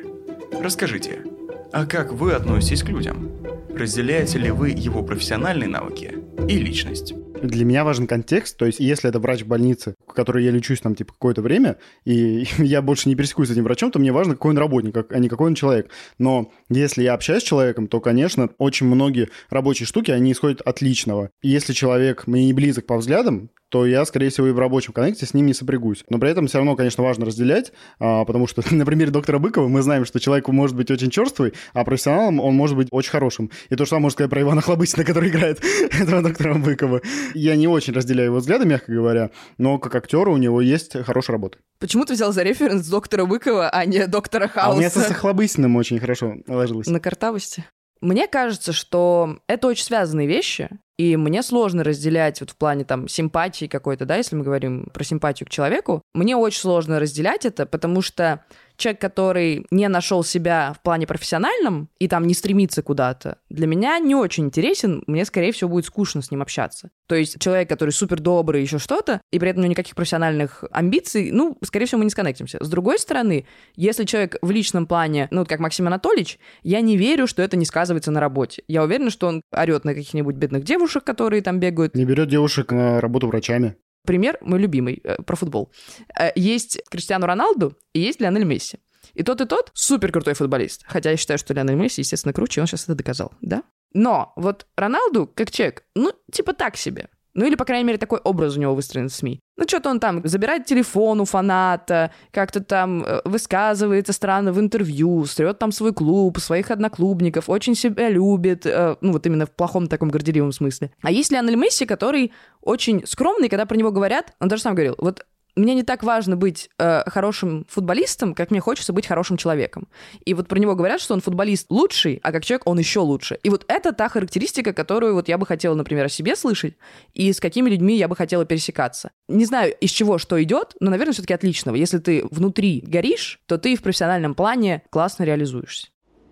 Расскажите, 0.62 1.24
а 1.72 1.88
как 1.88 2.14
вы 2.14 2.34
относитесь 2.34 2.84
к 2.84 2.90
людям? 2.90 3.32
Разделяете 3.76 4.38
ли 4.38 4.52
вы 4.52 4.70
его 4.70 5.02
профессиональные 5.02 5.68
навыки 5.68 6.14
и 6.48 6.60
личность? 6.60 7.16
Для 7.44 7.66
меня 7.66 7.84
важен 7.84 8.08
контекст, 8.08 8.56
то 8.56 8.66
есть 8.66 8.80
если 8.80 9.10
это 9.10 9.20
врач 9.20 9.42
в 9.42 9.48
больнице, 9.48 9.96
в 10.08 10.14
которой 10.14 10.46
я 10.46 10.52
лечусь 10.52 10.80
там 10.80 10.96
типа 10.96 11.12
какое-то 11.12 11.42
время, 11.42 11.76
и 12.06 12.46
я 12.58 12.82
больше 12.82 13.10
не 13.10 13.16
пересекусь 13.16 13.50
с 13.50 13.52
этим 13.52 13.66
врачом, 13.66 13.92
то 13.92 14.00
мне 14.00 14.14
важно, 14.14 14.36
какой 14.36 14.52
он 14.52 14.58
работник, 14.58 14.96
а 15.12 15.20
не 15.20 15.28
какой 15.28 15.48
он 15.48 15.56
человек. 15.56 15.90
Но 16.18 16.54
если 16.70 17.04
я 17.04 17.14
общаюсь 17.14 17.44
с 17.44 17.46
человеком, 17.46 17.88
то, 17.88 18.00
конечно, 18.00 18.50
очень 18.60 18.88
многие 18.88 19.28
рабочие 19.50 19.86
штуки, 19.86 20.10
они 20.10 20.32
исходят 20.32 20.62
от 20.62 20.82
личного. 20.82 21.32
Если 21.42 21.74
человек 21.74 22.28
мне 22.28 22.46
не 22.46 22.54
близок 22.54 22.86
по 22.86 22.96
взглядам, 22.96 23.50
то 23.74 23.88
я, 23.88 24.06
скорее 24.06 24.30
всего, 24.30 24.46
и 24.46 24.52
в 24.52 24.60
рабочем 24.60 24.94
коннекте 24.94 25.26
с 25.26 25.34
ним 25.34 25.48
не 25.48 25.56
сопрягусь. 25.56 26.04
Но 26.08 26.20
при 26.20 26.30
этом 26.30 26.46
все 26.46 26.60
равно, 26.60 26.76
конечно, 26.76 27.04
важно 27.04 27.26
разделять, 27.26 27.74
а, 27.98 28.24
потому 28.24 28.46
что 28.46 28.62
на 28.72 28.86
примере 28.86 29.10
доктора 29.10 29.40
Быкова 29.40 29.68
мы 29.68 29.82
знаем, 29.82 30.06
что 30.06 30.20
человек 30.20 30.48
может 30.48 30.76
быть 30.76 30.92
очень 30.92 31.10
черствый, 31.10 31.56
а 31.74 31.84
профессионалом 31.84 32.40
он 32.40 32.54
может 32.54 32.78
быть 32.78 32.90
очень 32.92 33.10
хорошим. 33.10 33.50
И 33.72 33.76
то 33.76 33.86
же 33.86 33.90
самое 33.90 34.04
можно 34.04 34.14
сказать 34.14 34.30
про 34.30 34.42
Ивана 34.42 34.62
Хлобыстина, 34.62 35.04
который 35.08 35.30
играет 35.30 35.60
этого 36.00 36.22
доктора 36.22 36.54
Быкова. 36.54 37.02
Я 37.34 37.56
не 37.56 37.68
очень 37.68 37.94
разделяю 37.94 38.28
его 38.28 38.38
взгляды, 38.38 38.68
мягко 38.68 38.92
говоря, 38.92 39.32
но 39.58 39.80
как 39.80 39.96
актера 39.96 40.30
у 40.30 40.38
него 40.38 40.62
есть 40.62 40.96
хорошая 41.04 41.38
работа. 41.38 41.58
Почему 41.80 42.06
ты 42.06 42.14
взял 42.14 42.32
за 42.32 42.44
референс 42.44 42.88
доктора 42.88 43.26
Быкова, 43.26 43.70
а 43.70 43.86
не 43.86 44.06
доктора 44.06 44.52
А 44.54 44.72
у 44.72 44.78
меня 44.78 44.92
со 44.92 45.00
Хауса? 45.00 45.16
Хлобыстиным 45.16 45.76
очень 45.78 46.00
хорошо 46.00 46.36
ложилось. 46.48 46.86
На 46.86 47.00
картавости. 47.00 47.66
Мне 48.02 48.28
кажется, 48.28 48.72
что 48.72 49.40
это 49.48 49.68
очень 49.68 49.86
связанные 49.86 50.28
вещи, 50.28 50.70
и 50.98 51.18
мне 51.18 51.42
сложно 51.42 51.84
разделять 51.84 52.40
вот 52.40 52.52
в 52.52 52.56
плане 52.56 52.84
там 52.84 53.08
симпатии 53.08 53.66
какой-то, 53.66 54.06
да, 54.06 54.18
если 54.18 54.36
мы 54.36 54.44
говорим 54.44 54.86
про 54.94 55.04
симпатию 55.04 55.48
к 55.48 55.50
человеку, 55.50 56.02
мне 56.14 56.36
очень 56.36 56.60
сложно 56.60 57.00
разделять 57.00 57.46
это, 57.46 57.66
потому 57.66 58.02
что 58.02 58.44
человек, 58.78 59.02
который 59.02 59.66
не 59.72 59.88
нашел 59.88 60.24
себя 60.24 60.74
в 60.78 60.82
плане 60.82 61.08
профессиональном 61.08 61.90
и 62.00 62.08
там 62.08 62.26
не 62.26 62.34
стремится 62.34 62.82
куда-то, 62.82 63.38
для 63.50 63.68
меня 63.68 64.00
не 64.00 64.16
очень 64.16 64.46
интересен, 64.46 65.04
мне, 65.08 65.26
скорее 65.26 65.52
всего, 65.52 65.70
будет 65.70 65.86
скучно 65.86 66.22
с 66.22 66.32
ним 66.32 66.42
общаться. 66.42 66.90
То 67.08 67.16
есть 67.16 67.40
человек, 67.40 67.70
который 67.70 67.92
супер 67.92 68.20
добрый, 68.20 68.62
еще 68.62 68.80
что-то, 68.80 69.22
и 69.32 69.40
при 69.40 69.50
этом 69.50 69.62
у 69.62 69.64
него 69.64 69.72
никаких 69.72 69.96
профессиональных 69.96 70.64
амбиций, 70.72 71.32
ну, 71.32 71.58
скорее 71.64 71.86
всего, 71.86 72.00
мы 72.00 72.06
не 72.06 72.12
сконнектимся. 72.12 72.58
С 72.64 72.70
другой 72.70 73.00
стороны, 73.00 73.46
если 73.76 74.06
человек 74.06 74.38
в 74.42 74.52
личном 74.52 74.88
плане, 74.88 75.28
ну, 75.32 75.46
как 75.46 75.60
Максим 75.60 75.88
Анатольевич, 75.88 76.40
я 76.64 76.82
не 76.82 76.98
верю, 76.98 77.28
что 77.28 77.42
это 77.42 77.58
не 77.58 77.66
сказывается 77.66 78.12
на 78.12 78.20
работе. 78.20 78.64
Я 78.68 78.84
уверена, 78.84 79.10
что 79.10 79.28
он 79.28 79.42
орет 79.52 79.86
на 79.86 79.94
каких-нибудь 79.94 80.36
бедных 80.36 80.64
девушек, 80.64 80.83
которые 81.04 81.42
там 81.42 81.60
бегают. 81.60 81.96
Не 81.96 82.06
берет 82.06 82.30
девушек 82.30 82.72
на 82.72 83.00
работу 83.02 83.28
врачами. 83.28 83.76
Пример 84.06 84.38
мой 84.42 84.60
любимый 84.60 85.00
э, 85.04 85.22
про 85.22 85.36
футбол. 85.36 85.72
Э, 86.20 86.32
есть 86.36 86.82
Криштиану 86.90 87.26
Роналду 87.26 87.78
и 87.94 88.02
есть 88.02 88.20
Лионель 88.20 88.44
Месси. 88.44 88.80
И 89.14 89.24
тот, 89.24 89.42
и 89.42 89.46
тот 89.46 89.72
супер 89.74 90.12
крутой 90.12 90.34
футболист. 90.34 90.84
Хотя 90.86 91.12
я 91.12 91.18
считаю, 91.18 91.38
что 91.38 91.54
Лионель 91.54 91.76
Месси, 91.76 92.02
естественно, 92.02 92.34
круче, 92.34 92.60
и 92.60 92.62
он 92.62 92.68
сейчас 92.68 92.84
это 92.84 92.96
доказал, 92.96 93.32
да? 93.42 93.64
Но 93.94 94.34
вот 94.36 94.66
Роналду, 94.76 95.32
как 95.34 95.52
человек, 95.52 95.84
ну, 95.96 96.12
типа 96.32 96.54
так 96.54 96.76
себе. 96.78 97.10
Ну, 97.36 97.46
или, 97.46 97.56
по 97.56 97.66
крайней 97.66 97.86
мере, 97.86 97.98
такой 97.98 98.20
образ 98.20 98.56
у 98.56 98.60
него 98.60 98.76
выстроен 98.76 99.10
в 99.10 99.14
СМИ. 99.14 99.40
Ну, 99.58 99.66
что-то 99.68 99.90
он 99.90 100.00
там 100.00 100.22
забирает 100.24 100.66
телефон 100.66 101.22
у 101.22 101.26
фаната, 101.26 102.12
как-то 102.32 102.62
там 102.62 103.04
э, 103.04 103.22
высказывается 103.26 104.14
странно 104.14 104.52
в 104.52 104.60
интервью, 104.60 105.26
стрет 105.26 105.60
там 105.60 105.72
свой 105.72 105.94
клуб, 105.94 106.40
своих 106.40 106.72
одноклубников, 106.72 107.50
очень 107.50 107.76
себя 107.76 108.10
любит, 108.10 108.66
э, 108.66 108.96
ну, 109.02 109.14
вот 109.14 109.26
именно 109.26 109.46
в 109.46 109.52
плохом 109.52 109.88
таком 109.88 110.10
горделивом 110.10 110.52
смысле. 110.52 110.92
А 111.02 111.12
есть 111.12 111.32
Лионель 111.32 111.56
Месси, 111.56 111.86
который 111.86 112.32
очень 112.62 113.06
скромный, 113.06 113.50
когда 113.50 113.66
про 113.66 113.78
него 113.78 113.92
говорят, 113.92 114.34
он 114.40 114.48
даже 114.48 114.62
сам 114.62 114.76
говорил, 114.76 114.96
вот 114.98 115.26
мне 115.56 115.76
не 115.76 115.84
так 115.84 116.04
важно 116.04 116.36
быть 116.36 116.70
э, 116.78 117.04
хорошим 117.10 117.66
футболистом, 117.70 118.34
как 118.34 118.52
мне 118.52 118.60
хочется 118.60 118.94
быть 118.94 119.08
хорошим 119.08 119.38
человеком. 119.38 119.88
И 120.26 120.34
вот 120.34 120.48
про 120.48 120.60
него 120.60 120.76
говорят, 120.76 121.02
что 121.02 121.14
он 121.14 121.22
футболист 121.22 121.68
лучший, 121.70 122.20
а 122.24 122.32
как 122.32 122.44
человек 122.44 122.64
он 122.66 122.80
еще 122.80 123.00
лучше. 123.00 123.38
И 123.44 123.50
вот 123.50 123.66
это 123.68 123.94
та 123.94 124.10
характеристика, 124.10 124.74
которую 124.74 125.14
вот 125.14 125.28
я 125.28 125.38
бы 125.38 125.46
хотела, 125.46 125.76
например, 125.76 126.06
о 126.06 126.10
себе 126.10 126.36
слышать, 126.36 126.76
и 127.14 127.32
с 127.32 127.40
какими 127.40 127.70
людьми 127.70 127.98
я 127.98 128.08
бы 128.08 128.16
хотела 128.16 128.46
пересекаться. 128.46 129.12
Не 129.28 129.46
знаю, 129.46 129.74
из 129.80 129.92
чего 129.92 130.18
что 130.18 130.42
идет, 130.42 130.76
но, 130.80 130.90
наверное, 130.90 131.14
все-таки 131.14 131.34
от 131.34 131.44
личного. 131.44 131.76
Если 131.76 132.00
ты 132.00 132.26
внутри 132.32 132.84
горишь, 132.86 133.40
то 133.46 133.58
ты 133.58 133.76
в 133.76 133.82
профессиональном 133.82 134.36
плане 134.36 134.84
классно 134.90 135.24
реализуешься. 135.24 135.88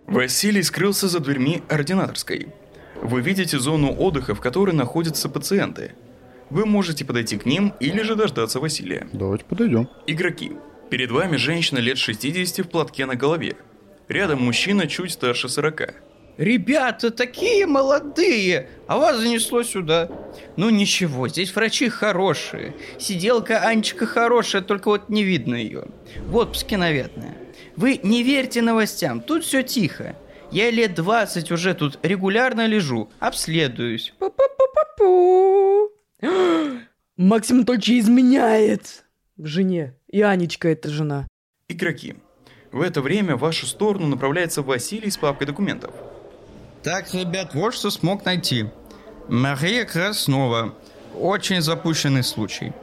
Василий 0.08 0.64
скрылся 0.64 1.08
за 1.08 1.20
дверьми 1.20 1.64
ординаторской. 1.70 2.48
Вы 3.02 3.22
видите 3.22 3.60
зону 3.60 3.94
отдыха, 3.94 4.36
в 4.36 4.42
которой 4.42 4.76
находятся 4.76 5.30
пациенты. 5.30 5.94
Вы 6.52 6.66
можете 6.66 7.06
подойти 7.06 7.38
к 7.38 7.46
ним 7.46 7.74
или 7.80 8.02
же 8.02 8.16
дождаться 8.16 8.60
Василия. 8.60 9.08
Давайте 9.14 9.46
подойдем. 9.46 9.88
Игроки. 10.06 10.52
Перед 10.90 11.10
вами 11.10 11.38
женщина 11.38 11.80
лет 11.80 11.98
60 11.98 12.66
в 12.66 12.70
платке 12.70 13.06
на 13.06 13.16
голове. 13.16 13.56
Рядом 14.10 14.42
мужчина 14.42 14.86
чуть 14.88 15.14
старше 15.14 15.48
40. 15.48 15.94
Ребята, 16.38 17.10
такие 17.10 17.66
молодые, 17.66 18.68
а 18.88 18.98
вас 18.98 19.20
занесло 19.20 19.64
сюда. 19.64 20.10
Ну 20.58 20.70
ничего, 20.70 21.30
здесь 21.30 21.56
врачи 21.56 21.88
хорошие. 21.88 22.76
Сиделка 23.00 23.60
Анечка 23.60 24.06
хорошая, 24.06 24.62
только 24.62 24.90
вот 24.90 25.08
не 25.08 25.24
видно 25.24 25.56
ее. 25.56 25.86
В 26.26 26.36
отпуске, 26.36 26.76
наверное. 26.76 27.38
Вы 27.78 27.98
не 28.04 28.24
верьте 28.24 28.62
новостям, 28.62 29.22
тут 29.22 29.46
все 29.46 29.64
тихо. 29.64 30.18
Я 30.52 30.70
лет 30.70 30.96
20 30.96 31.50
уже 31.50 31.74
тут 31.76 31.98
регулярно 32.04 32.66
лежу, 32.68 33.10
обследуюсь. 33.20 34.14
Пу-пу-пу-пу. 34.20 36.01
Максим 37.18 37.58
Анатольевич 37.58 37.90
изменяет 37.90 39.06
жене. 39.38 39.96
И 40.08 40.22
Анечка 40.22 40.70
это 40.70 40.90
жена. 40.90 41.28
Игроки. 41.68 42.16
В 42.72 42.82
это 42.82 43.02
время 43.02 43.36
в 43.36 43.40
вашу 43.40 43.66
сторону 43.66 44.08
направляется 44.08 44.62
Василий 44.62 45.10
с 45.10 45.18
папкой 45.18 45.48
документов. 45.48 45.92
Так, 46.84 47.14
ребят, 47.14 47.54
вот 47.54 47.74
что 47.74 47.90
смог 47.90 48.26
найти. 48.26 48.66
Мария 49.28 49.86
Краснова. 49.86 50.76
Очень 51.16 51.62
запущенный 51.62 52.24
случай. 52.24 52.74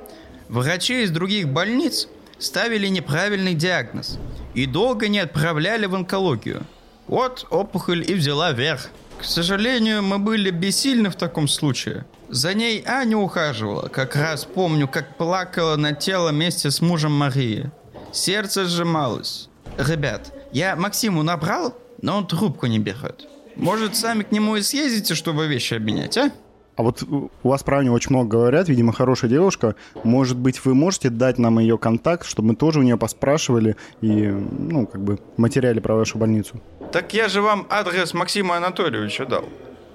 Врачи 0.48 1.02
из 1.02 1.10
других 1.10 1.48
больниц 1.48 2.08
ставили 2.38 2.88
неправильный 2.88 3.54
диагноз 3.54 4.18
и 4.54 4.66
долго 4.66 5.08
не 5.08 5.18
отправляли 5.18 5.86
в 5.86 5.94
онкологию. 5.94 6.62
Вот 7.06 7.46
опухоль 7.50 8.04
и 8.08 8.14
взяла 8.14 8.52
верх. 8.52 8.90
К 9.18 9.24
сожалению, 9.24 10.02
мы 10.02 10.18
были 10.18 10.50
бессильны 10.50 11.10
в 11.10 11.16
таком 11.16 11.48
случае. 11.48 12.04
За 12.28 12.52
ней 12.52 12.84
Аня 12.86 13.16
ухаживала. 13.16 13.88
Как 13.88 14.14
раз 14.14 14.44
помню, 14.44 14.86
как 14.86 15.16
плакала 15.16 15.76
на 15.76 15.94
тело 15.94 16.30
вместе 16.30 16.70
с 16.70 16.82
мужем 16.82 17.12
Марии. 17.12 17.70
Сердце 18.12 18.66
сжималось. 18.66 19.48
Ребят, 19.78 20.34
я 20.52 20.76
Максиму 20.76 21.22
набрал, 21.22 21.74
но 22.02 22.18
он 22.18 22.26
трубку 22.26 22.66
не 22.66 22.78
берет. 22.78 23.26
Может, 23.56 23.96
сами 23.96 24.24
к 24.24 24.30
нему 24.30 24.56
и 24.56 24.62
съездите, 24.62 25.14
чтобы 25.14 25.46
вещи 25.46 25.74
обменять, 25.74 26.18
а? 26.18 26.30
А 26.76 26.82
вот 26.82 27.02
у 27.02 27.30
вас 27.42 27.64
про 27.64 27.78
Аню 27.78 27.92
очень 27.92 28.10
много 28.10 28.28
говорят, 28.28 28.68
видимо, 28.68 28.92
хорошая 28.92 29.28
девушка. 29.30 29.74
Может 30.04 30.36
быть, 30.36 30.64
вы 30.64 30.74
можете 30.74 31.10
дать 31.10 31.36
нам 31.38 31.58
ее 31.58 31.76
контакт, 31.76 32.24
чтобы 32.24 32.48
мы 32.48 32.56
тоже 32.56 32.78
у 32.78 32.82
нее 32.82 32.96
поспрашивали 32.96 33.76
и, 34.00 34.28
ну, 34.28 34.86
как 34.86 35.02
бы, 35.02 35.18
в 35.36 35.40
материале 35.40 35.80
про 35.80 35.96
вашу 35.96 36.18
больницу? 36.18 36.60
Так 36.92 37.14
я 37.14 37.28
же 37.28 37.42
вам 37.42 37.66
адрес 37.68 38.14
Максима 38.14 38.58
Анатольевича 38.58 39.26
дал. 39.26 39.44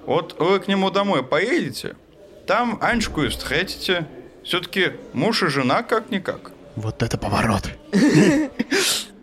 Вот 0.05 0.35
вы 0.39 0.59
к 0.59 0.67
нему 0.67 0.91
домой 0.91 1.23
поедете, 1.23 1.95
там 2.45 2.77
Анечку 2.81 3.23
и 3.23 3.29
встретите. 3.29 4.07
Все-таки 4.43 4.93
муж 5.13 5.43
и 5.43 5.47
жена 5.47 5.83
как-никак. 5.83 6.51
Вот 6.75 7.01
это 7.03 7.17
поворот. 7.17 7.69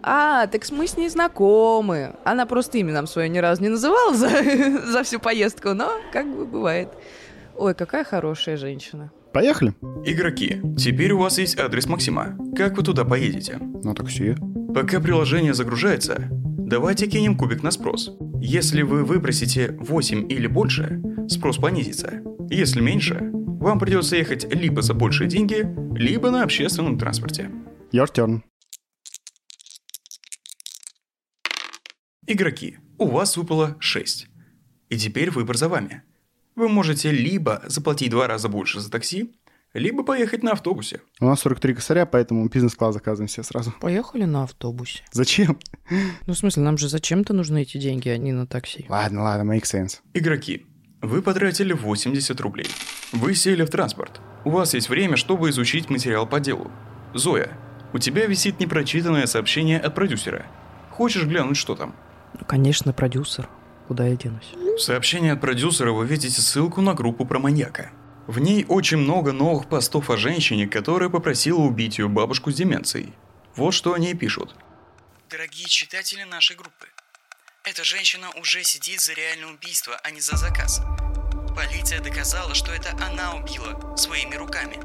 А, 0.03 0.47
так 0.47 0.63
мы 0.71 0.87
с 0.87 0.97
ней 0.97 1.11
знакомы. 1.11 2.15
Она 2.25 2.47
просто 2.47 2.79
имя 2.79 2.95
нам 2.95 3.07
свое 3.07 3.29
ни 3.29 3.37
разу 3.37 3.61
не 3.63 3.69
называла 3.69 4.15
за, 4.15 4.31
за 4.87 5.03
всю 5.03 5.21
поездку, 5.21 5.75
но 5.75 5.91
как 6.11 6.27
бы 6.27 6.47
бывает. 6.47 6.89
Ой, 7.55 7.75
какая 7.75 8.05
хорошая 8.05 8.57
женщина. 8.57 9.11
Поехали? 9.33 9.75
Игроки, 10.05 10.63
теперь 10.79 11.13
у 11.13 11.19
вас 11.19 11.39
есть 11.39 11.59
адрес 11.59 11.87
Максима. 11.87 12.37
Как 12.57 12.77
вы 12.77 12.83
туда 12.83 13.05
поедете? 13.05 13.59
На 13.59 13.95
такси. 13.95 14.35
Пока 14.75 15.01
приложение 15.01 15.53
загружается, 15.53 16.29
давайте 16.31 17.07
кинем 17.07 17.37
кубик 17.37 17.63
на 17.63 17.71
спрос. 17.71 18.17
Если 18.41 18.83
вы 18.83 19.05
выбросите 19.05 19.77
8 19.79 20.33
или 20.33 20.47
больше, 20.47 21.03
спрос 21.29 21.59
понизится. 21.59 22.23
Если 22.53 22.81
меньше, 22.81 23.31
вам 23.33 23.79
придется 23.79 24.17
ехать 24.17 24.53
либо 24.53 24.83
за 24.83 24.93
большие 24.93 25.29
деньги, 25.29 25.65
либо 25.97 26.33
на 26.33 26.43
общественном 26.43 26.99
транспорте. 26.99 27.49
Your 27.93 28.13
turn. 28.13 28.43
Игроки, 32.27 32.79
у 32.99 33.07
вас 33.07 33.37
выпало 33.37 33.77
6. 33.79 34.27
И 34.89 34.99
теперь 34.99 35.31
выбор 35.31 35.57
за 35.57 35.69
вами. 35.69 36.03
Вы 36.57 36.69
можете 36.69 37.13
либо 37.13 37.63
заплатить 37.67 38.11
два 38.11 38.27
раза 38.27 38.49
больше 38.49 38.81
за 38.81 38.91
такси, 38.91 39.33
либо 39.73 40.03
поехать 40.03 40.43
на 40.43 40.51
автобусе. 40.51 41.03
У 41.21 41.27
нас 41.27 41.39
43 41.43 41.75
косаря, 41.75 42.05
поэтому 42.05 42.49
бизнес-класс 42.49 42.95
заказываем 42.95 43.29
все 43.29 43.45
сразу. 43.45 43.73
Поехали 43.81 44.25
на 44.25 44.43
автобусе. 44.43 45.05
Зачем? 45.13 45.57
Ну, 46.27 46.35
в 46.35 46.37
смысле, 46.37 46.65
нам 46.65 46.79
же 46.79 46.89
зачем-то 46.89 47.33
нужны 47.33 47.63
эти 47.63 47.79
деньги, 47.79 48.09
а 48.09 48.17
не 48.17 48.33
на 48.33 48.49
такси. 48.49 48.87
Ладно, 48.89 49.23
ладно, 49.23 49.55
make 49.55 49.63
sense. 49.63 50.01
Игроки, 50.15 50.67
вы 51.03 51.23
потратили 51.23 51.73
80 51.73 52.41
рублей. 52.41 52.69
Вы 53.13 53.35
сели 53.35 53.65
в 53.65 53.71
транспорт. 53.71 54.21
У 54.45 54.51
вас 54.51 54.75
есть 54.75 54.89
время, 54.89 55.17
чтобы 55.17 55.51
изучить 55.51 55.91
материал 55.91 56.27
по 56.27 56.41
делу. 56.41 56.71
Зоя, 57.15 57.51
у 57.93 57.99
тебя 57.99 58.27
висит 58.27 58.61
непрочитанное 58.61 59.27
сообщение 59.27 59.81
от 59.81 59.95
продюсера. 59.95 60.47
Хочешь 60.91 61.25
глянуть, 61.25 61.57
что 61.57 61.75
там? 61.75 61.95
Ну, 62.39 62.45
конечно, 62.47 62.93
продюсер. 62.93 63.49
Куда 63.89 64.07
я 64.07 64.17
денусь? 64.17 64.53
В 64.77 64.79
сообщении 64.79 65.31
от 65.31 65.41
продюсера 65.41 65.93
вы 65.93 66.07
видите 66.07 66.41
ссылку 66.41 66.81
на 66.81 66.95
группу 66.95 67.25
про 67.25 67.39
маньяка. 67.39 67.91
В 68.27 68.39
ней 68.39 68.65
очень 68.69 68.99
много 68.99 69.33
новых 69.33 69.69
постов 69.69 70.11
о 70.11 70.17
женщине, 70.17 70.69
которая 70.69 71.09
попросила 71.09 71.61
убить 71.61 71.99
ее 71.99 72.09
бабушку 72.09 72.53
с 72.53 72.55
деменцией. 72.55 73.13
Вот 73.57 73.73
что 73.73 73.95
они 73.95 74.15
пишут. 74.15 74.55
Дорогие 75.29 75.67
читатели 75.67 76.23
нашей 76.23 76.57
группы, 76.57 76.87
эта 77.71 77.85
женщина 77.85 78.31
уже 78.33 78.65
сидит 78.65 79.01
за 79.01 79.13
реальное 79.13 79.53
убийство, 79.53 79.97
а 80.03 80.11
не 80.11 80.21
за 80.21 80.37
заказ. 80.37 80.81
Полиция 81.55 82.01
доказала, 82.01 82.53
что 82.53 82.73
это 82.73 82.91
она 83.01 83.37
убила 83.37 83.97
своими 83.97 84.35
руками. 84.35 84.77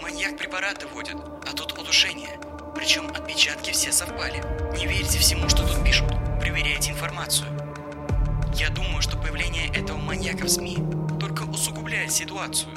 Маньяк 0.00 0.38
препараты 0.38 0.86
вводит, 0.86 1.16
а 1.16 1.52
тут 1.56 1.76
удушение. 1.76 2.38
Причем 2.76 3.08
отпечатки 3.08 3.72
все 3.72 3.90
совпали. 3.90 4.38
Не 4.76 4.86
верьте 4.86 5.18
всему, 5.18 5.48
что 5.48 5.66
тут 5.66 5.84
пишут. 5.84 6.08
Проверяйте 6.38 6.92
информацию. 6.92 7.48
Я 8.54 8.70
думаю, 8.70 9.02
что 9.02 9.16
появление 9.16 9.66
этого 9.74 9.98
маньяка 9.98 10.44
в 10.44 10.48
СМИ 10.48 10.78
только 11.18 11.42
усугубляет 11.42 12.12
ситуацию. 12.12 12.70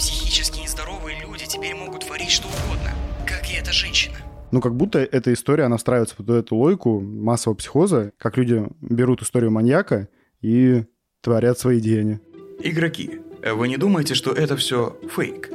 Психически 0.00 0.58
нездоровые 0.58 1.20
люди 1.20 1.46
теперь 1.46 1.76
могут 1.76 2.06
творить 2.06 2.32
что 2.32 2.48
угодно, 2.48 2.92
как 3.24 3.48
и 3.50 3.54
эта 3.54 3.72
женщина. 3.72 4.18
Ну, 4.50 4.60
как 4.60 4.74
будто 4.74 4.98
эта 4.98 5.32
история, 5.32 5.64
она 5.64 5.76
встраивается 5.76 6.16
под 6.16 6.30
эту 6.30 6.56
логику 6.56 7.00
массового 7.00 7.56
психоза, 7.56 8.12
как 8.16 8.38
люди 8.38 8.66
берут 8.80 9.22
историю 9.22 9.50
маньяка 9.50 10.08
и 10.40 10.84
творят 11.20 11.58
свои 11.58 11.80
деяния. 11.80 12.20
Игроки, 12.60 13.20
вы 13.44 13.68
не 13.68 13.76
думаете, 13.76 14.14
что 14.14 14.32
это 14.32 14.56
все 14.56 14.96
фейк? 15.14 15.50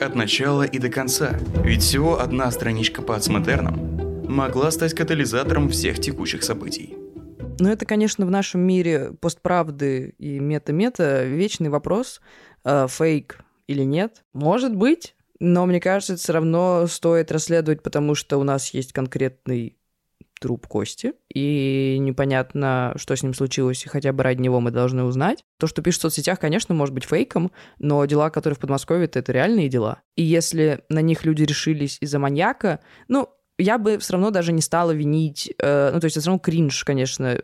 От 0.00 0.14
начала 0.14 0.62
и 0.62 0.78
до 0.78 0.88
конца. 0.88 1.38
Ведь 1.62 1.82
всего 1.82 2.20
одна 2.20 2.50
страничка 2.50 3.02
по 3.02 3.14
ацмодернам 3.14 4.24
могла 4.28 4.70
стать 4.70 4.94
катализатором 4.94 5.68
всех 5.68 6.00
текущих 6.00 6.42
событий. 6.42 6.96
Ну, 7.60 7.68
это, 7.68 7.84
конечно, 7.84 8.24
в 8.26 8.30
нашем 8.30 8.62
мире 8.62 9.12
постправды 9.20 10.14
и 10.18 10.40
мета-мета 10.40 11.24
вечный 11.24 11.68
вопрос, 11.68 12.20
э, 12.64 12.86
фейк 12.88 13.38
или 13.68 13.82
нет. 13.82 14.24
Может 14.32 14.74
быть, 14.74 15.14
но 15.44 15.66
мне 15.66 15.80
кажется, 15.80 16.12
это 16.12 16.22
все 16.22 16.32
равно 16.34 16.86
стоит 16.86 17.32
расследовать, 17.32 17.82
потому 17.82 18.14
что 18.14 18.38
у 18.38 18.44
нас 18.44 18.72
есть 18.74 18.92
конкретный 18.92 19.76
труп 20.40 20.68
Кости, 20.68 21.14
и 21.34 21.96
непонятно, 22.00 22.92
что 22.94 23.16
с 23.16 23.24
ним 23.24 23.34
случилось, 23.34 23.84
и 23.84 23.88
хотя 23.88 24.12
бы 24.12 24.22
ради 24.22 24.40
него 24.40 24.60
мы 24.60 24.70
должны 24.70 25.02
узнать. 25.02 25.44
То, 25.58 25.66
что 25.66 25.82
пишут 25.82 25.98
в 25.98 26.02
соцсетях, 26.02 26.38
конечно, 26.38 26.76
может 26.76 26.94
быть 26.94 27.04
фейком, 27.04 27.50
но 27.80 28.04
дела, 28.04 28.30
которые 28.30 28.56
в 28.56 28.60
Подмосковье, 28.60 29.06
это, 29.06 29.32
реальные 29.32 29.68
дела. 29.68 30.02
И 30.14 30.22
если 30.22 30.84
на 30.88 31.00
них 31.00 31.24
люди 31.24 31.42
решились 31.42 31.98
из-за 32.00 32.20
маньяка, 32.20 32.78
ну, 33.08 33.28
я 33.58 33.78
бы 33.78 33.98
все 33.98 34.14
равно 34.14 34.30
даже 34.30 34.52
не 34.52 34.60
стала 34.60 34.92
винить, 34.92 35.52
э, 35.58 35.90
ну, 35.92 36.00
то 36.00 36.06
есть 36.06 36.16
это 36.16 36.22
все 36.22 36.30
равно 36.30 36.40
кринж, 36.40 36.84
конечно, 36.84 37.38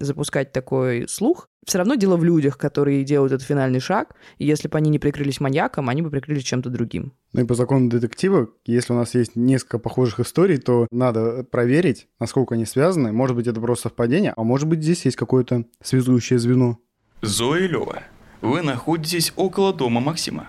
запускать 0.00 0.52
такой 0.52 1.08
слух. 1.08 1.48
Все 1.64 1.78
равно 1.78 1.94
дело 1.94 2.16
в 2.16 2.24
людях, 2.24 2.58
которые 2.58 3.04
делают 3.04 3.32
этот 3.32 3.46
финальный 3.46 3.78
шаг, 3.78 4.16
и 4.38 4.46
если 4.46 4.66
бы 4.66 4.76
они 4.78 4.90
не 4.90 4.98
прикрылись 4.98 5.38
маньяком, 5.38 5.88
они 5.88 6.02
бы 6.02 6.10
прикрылись 6.10 6.42
чем-то 6.42 6.70
другим. 6.70 7.12
Ну 7.32 7.42
и 7.42 7.46
по 7.46 7.54
закону 7.54 7.88
детектива, 7.88 8.48
если 8.66 8.92
у 8.92 8.96
нас 8.96 9.14
есть 9.14 9.36
несколько 9.36 9.78
похожих 9.78 10.20
историй, 10.20 10.58
то 10.58 10.88
надо 10.90 11.44
проверить, 11.44 12.08
насколько 12.18 12.54
они 12.54 12.66
связаны. 12.66 13.12
Может 13.12 13.36
быть, 13.36 13.46
это 13.46 13.60
просто 13.60 13.88
совпадение, 13.88 14.34
а 14.36 14.42
может 14.42 14.66
быть, 14.66 14.82
здесь 14.82 15.04
есть 15.04 15.16
какое-то 15.16 15.64
связующее 15.82 16.40
звено. 16.40 16.78
Зоя 17.20 17.60
и 17.60 17.68
Лёва, 17.68 18.02
вы 18.40 18.62
находитесь 18.62 19.32
около 19.36 19.72
дома 19.72 20.00
Максима. 20.00 20.48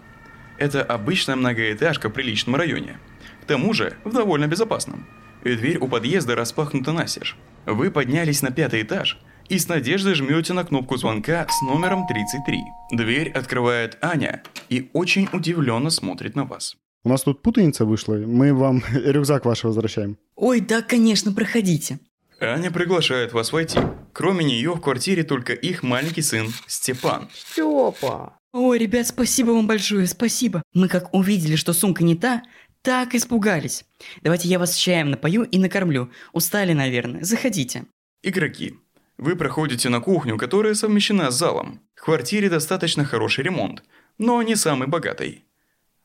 Это 0.58 0.82
обычная 0.82 1.36
многоэтажка 1.36 2.10
в 2.10 2.14
приличном 2.14 2.56
районе. 2.56 2.98
К 3.44 3.46
тому 3.46 3.74
же 3.74 3.98
в 4.06 4.14
довольно 4.14 4.48
безопасном. 4.48 5.06
И 5.44 5.54
дверь 5.56 5.78
у 5.78 5.90
подъезда 5.90 6.34
распахнута 6.34 6.94
настежь. 6.94 7.36
Вы 7.66 7.92
поднялись 7.92 8.42
на 8.42 8.52
пятый 8.52 8.84
этаж 8.84 9.20
и 9.50 9.60
с 9.60 9.68
надеждой 9.68 10.14
жмете 10.14 10.54
на 10.54 10.64
кнопку 10.64 10.96
звонка 10.96 11.46
с 11.50 11.62
номером 11.62 12.08
33. 12.08 12.62
Дверь 12.94 13.30
открывает 13.32 13.98
Аня 14.02 14.44
и 14.70 14.90
очень 14.94 15.28
удивленно 15.34 15.90
смотрит 15.90 16.38
на 16.38 16.46
вас. 16.46 16.78
У 17.04 17.10
нас 17.10 17.24
тут 17.24 17.42
путаница 17.42 17.84
вышла, 17.84 18.16
мы 18.16 18.54
вам 18.54 18.82
рюкзак 18.94 19.44
ваш 19.44 19.66
возвращаем. 19.66 20.18
Ой, 20.38 20.62
да, 20.62 20.82
конечно, 20.82 21.34
проходите. 21.34 22.00
Аня 22.40 22.72
приглашает 22.72 23.34
вас 23.34 23.52
войти. 23.52 23.78
Кроме 24.14 24.46
нее 24.46 24.72
в 24.72 24.80
квартире 24.80 25.24
только 25.24 25.52
их 25.52 25.84
маленький 25.84 26.22
сын 26.22 26.48
Степан. 26.66 27.28
Степа! 27.34 28.38
Ой, 28.54 28.78
ребят, 28.78 29.08
спасибо 29.08 29.50
вам 29.50 29.68
большое, 29.68 30.08
спасибо. 30.08 30.62
Мы 30.76 30.88
как 30.88 31.14
увидели, 31.14 31.56
что 31.56 31.74
сумка 31.74 32.04
не 32.04 32.16
та, 32.16 32.44
так 32.84 33.16
испугались. 33.16 33.86
Давайте 34.22 34.50
я 34.50 34.60
вас 34.60 34.76
чаем 34.76 35.10
напою 35.10 35.44
и 35.44 35.58
накормлю. 35.58 36.12
Устали, 36.34 36.74
наверное. 36.74 37.24
Заходите. 37.24 37.86
Игроки. 38.22 38.76
Вы 39.18 39.36
проходите 39.36 39.90
на 39.90 40.02
кухню, 40.02 40.38
которая 40.38 40.74
совмещена 40.76 41.32
с 41.32 41.38
залом. 41.38 41.80
В 41.96 42.02
квартире 42.02 42.50
достаточно 42.50 43.06
хороший 43.06 43.46
ремонт, 43.46 43.84
но 44.18 44.42
не 44.44 44.56
самый 44.56 44.88
богатый. 44.88 45.46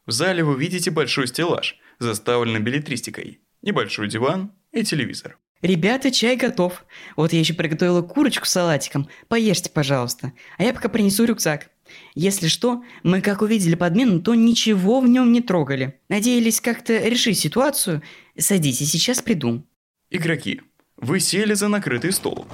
В 0.07 0.13
зале 0.13 0.45
вы 0.45 0.59
видите 0.59 0.91
большой 0.91 1.27
стеллаж, 1.27 1.79
заставленный 1.99 2.61
билетристикой, 2.61 3.41
небольшой 3.63 4.09
диван 4.09 4.53
и 4.71 4.85
телевизор. 4.85 5.37
Ребята, 5.63 6.13
чай 6.13 6.37
готов. 6.37 6.85
Вот 7.17 7.33
я 7.33 7.41
еще 7.41 7.55
приготовила 7.55 8.03
курочку 8.03 8.47
с 8.47 8.51
салатиком. 8.51 9.09
Поешьте, 9.27 9.69
пожалуйста. 9.69 10.33
А 10.57 10.63
я 10.63 10.73
пока 10.73 10.89
принесу 10.89 11.25
рюкзак. 11.25 11.71
Если 12.15 12.49
что, 12.49 12.83
мы 13.03 13.21
как 13.21 13.43
увидели 13.43 13.75
подмену, 13.75 14.21
то 14.21 14.35
ничего 14.35 15.01
в 15.01 15.09
нем 15.09 15.33
не 15.33 15.41
трогали. 15.41 16.01
Надеялись 16.09 16.61
как-то 16.61 16.97
решить 16.99 17.39
ситуацию. 17.39 18.03
Садитесь, 18.37 18.91
сейчас 18.91 19.23
приду. 19.23 19.67
Игроки, 20.11 20.63
вы 20.97 21.21
сели 21.21 21.55
за 21.55 21.69
накрытый 21.69 22.13
стол. 22.13 22.47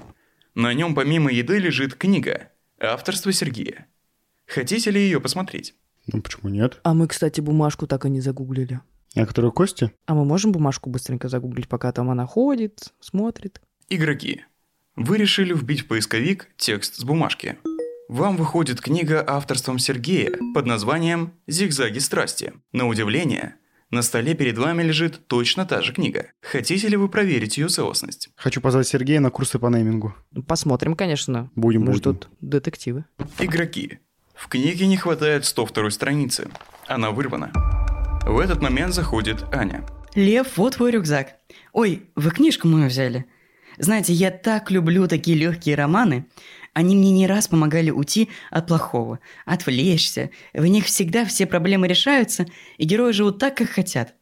На 0.54 0.72
нем 0.74 0.94
помимо 0.94 1.32
еды 1.32 1.58
лежит 1.58 1.94
книга. 1.94 2.50
Авторство 2.80 3.32
Сергея. 3.32 3.86
Хотите 4.46 4.90
ли 4.90 5.00
ее 5.00 5.20
посмотреть? 5.20 5.74
Ну, 6.06 6.20
почему 6.20 6.50
нет? 6.50 6.80
А 6.82 6.94
мы, 6.94 7.08
кстати, 7.08 7.40
бумажку 7.40 7.86
так 7.86 8.04
и 8.04 8.10
не 8.10 8.20
загуглили. 8.20 8.80
А 9.16 9.26
которую 9.26 9.52
Кости? 9.52 9.92
А 10.06 10.14
мы 10.14 10.24
можем 10.24 10.52
бумажку 10.52 10.90
быстренько 10.90 11.28
загуглить, 11.28 11.68
пока 11.68 11.92
там 11.92 12.10
она 12.10 12.26
ходит, 12.26 12.92
смотрит? 13.00 13.60
Игроки, 13.88 14.44
вы 14.96 15.18
решили 15.18 15.52
вбить 15.52 15.82
в 15.82 15.86
поисковик 15.86 16.50
текст 16.56 16.96
с 16.96 17.04
бумажки. 17.04 17.58
Вам 18.08 18.36
выходит 18.36 18.80
книга 18.80 19.24
авторством 19.26 19.78
Сергея 19.78 20.32
под 20.54 20.66
названием 20.66 21.32
«Зигзаги 21.46 21.98
страсти». 21.98 22.52
На 22.72 22.86
удивление, 22.86 23.56
на 23.90 24.02
столе 24.02 24.34
перед 24.34 24.58
вами 24.58 24.82
лежит 24.82 25.26
точно 25.26 25.64
та 25.64 25.80
же 25.80 25.92
книга. 25.92 26.26
Хотите 26.42 26.88
ли 26.88 26.96
вы 26.96 27.08
проверить 27.08 27.56
ее 27.56 27.68
целостность? 27.68 28.28
Хочу 28.36 28.60
позвать 28.60 28.86
Сергея 28.86 29.20
на 29.20 29.30
курсы 29.30 29.58
по 29.58 29.68
неймингу. 29.68 30.14
Посмотрим, 30.46 30.94
конечно. 30.96 31.50
Будем, 31.54 31.80
Мы 31.82 31.92
будем. 31.92 32.02
тут 32.02 32.28
детективы. 32.40 33.06
Игроки. 33.38 33.98
В 34.34 34.48
книге 34.48 34.86
не 34.86 34.96
хватает 34.96 35.44
102 35.46 35.90
страницы. 35.90 36.48
Она 36.86 37.10
вырвана. 37.10 37.52
В 38.26 38.38
этот 38.38 38.60
момент 38.60 38.92
заходит 38.94 39.44
Аня. 39.52 39.84
Лев, 40.14 40.56
вот 40.56 40.74
твой 40.76 40.90
рюкзак. 40.90 41.36
Ой, 41.72 42.02
вы 42.16 42.30
книжку 42.30 42.68
мою 42.68 42.88
взяли. 42.88 43.24
Знаете, 43.78 44.12
я 44.12 44.30
так 44.30 44.70
люблю 44.70 45.08
такие 45.08 45.36
легкие 45.36 45.74
романы. 45.74 46.26
Они 46.74 46.96
мне 46.96 47.12
не 47.12 47.26
раз 47.26 47.48
помогали 47.48 47.90
уйти 47.90 48.28
от 48.50 48.66
плохого, 48.66 49.20
отвлечься. 49.46 50.30
В 50.52 50.66
них 50.66 50.86
всегда 50.86 51.24
все 51.24 51.46
проблемы 51.46 51.86
решаются, 51.88 52.46
и 52.78 52.84
герои 52.84 53.12
живут 53.12 53.38
так, 53.38 53.56
как 53.56 53.70
хотят. 53.70 54.14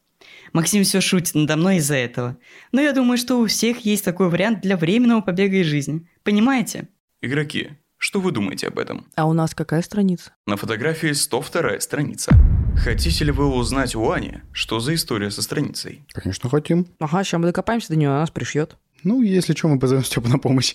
Максим 0.52 0.84
все 0.84 1.00
шутит 1.00 1.34
надо 1.34 1.56
мной 1.56 1.76
из-за 1.78 1.96
этого. 1.96 2.36
Но 2.70 2.80
я 2.82 2.92
думаю, 2.92 3.16
что 3.16 3.40
у 3.40 3.46
всех 3.46 3.80
есть 3.80 4.04
такой 4.04 4.28
вариант 4.28 4.60
для 4.60 4.76
временного 4.76 5.22
побега 5.22 5.56
из 5.56 5.66
жизни. 5.66 6.06
Понимаете? 6.24 6.88
Игроки, 7.22 7.70
что 7.96 8.20
вы 8.20 8.32
думаете 8.32 8.68
об 8.68 8.78
этом? 8.78 9.06
А 9.14 9.26
у 9.26 9.32
нас 9.32 9.54
какая 9.54 9.80
страница? 9.80 10.32
На 10.46 10.56
фотографии 10.56 11.12
102 11.12 11.80
страница. 11.80 12.36
Хотите 12.76 13.24
ли 13.24 13.32
вы 13.32 13.46
узнать 13.46 13.94
у 13.94 14.10
Ани, 14.10 14.40
что 14.52 14.80
за 14.80 14.94
история 14.94 15.30
со 15.30 15.40
страницей? 15.40 16.04
Конечно, 16.12 16.50
хотим. 16.50 16.86
Ага, 16.98 17.24
сейчас 17.24 17.40
мы 17.40 17.46
докопаемся 17.46 17.88
до 17.88 17.96
нее, 17.96 18.08
она 18.08 18.20
нас 18.20 18.30
пришьет. 18.30 18.76
Ну, 19.04 19.22
если 19.22 19.54
что, 19.54 19.68
мы 19.68 19.78
позовем 19.78 20.04
Степа 20.04 20.28
на 20.28 20.38
помощь. 20.38 20.74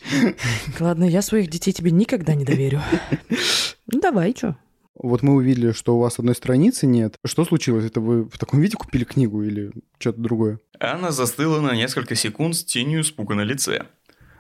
Ладно, 0.80 1.06
я 1.06 1.22
своих 1.22 1.50
детей 1.50 1.72
тебе 1.72 1.92
никогда 1.92 2.36
не 2.36 2.46
доверю. 2.46 2.82
Ну 3.90 4.02
давай, 4.02 4.34
что? 4.36 4.58
Вот 4.96 5.22
мы 5.22 5.36
увидели, 5.36 5.72
что 5.72 5.96
у 5.96 6.00
вас 6.00 6.18
одной 6.20 6.36
страницы 6.36 6.88
нет. 6.88 7.16
Что 7.24 7.46
случилось? 7.46 7.86
Это 7.86 8.02
вы 8.02 8.24
в 8.24 8.38
таком 8.38 8.60
виде 8.60 8.76
купили 8.76 9.04
книгу 9.04 9.44
или 9.44 9.72
что-то 10.00 10.20
другое? 10.20 10.60
Анна 10.80 11.12
застыла 11.12 11.62
на 11.62 11.76
несколько 11.76 12.16
секунд 12.16 12.56
с 12.56 12.64
тенью 12.66 13.02
испуга 13.02 13.36
на 13.36 13.42
лице. 13.42 13.86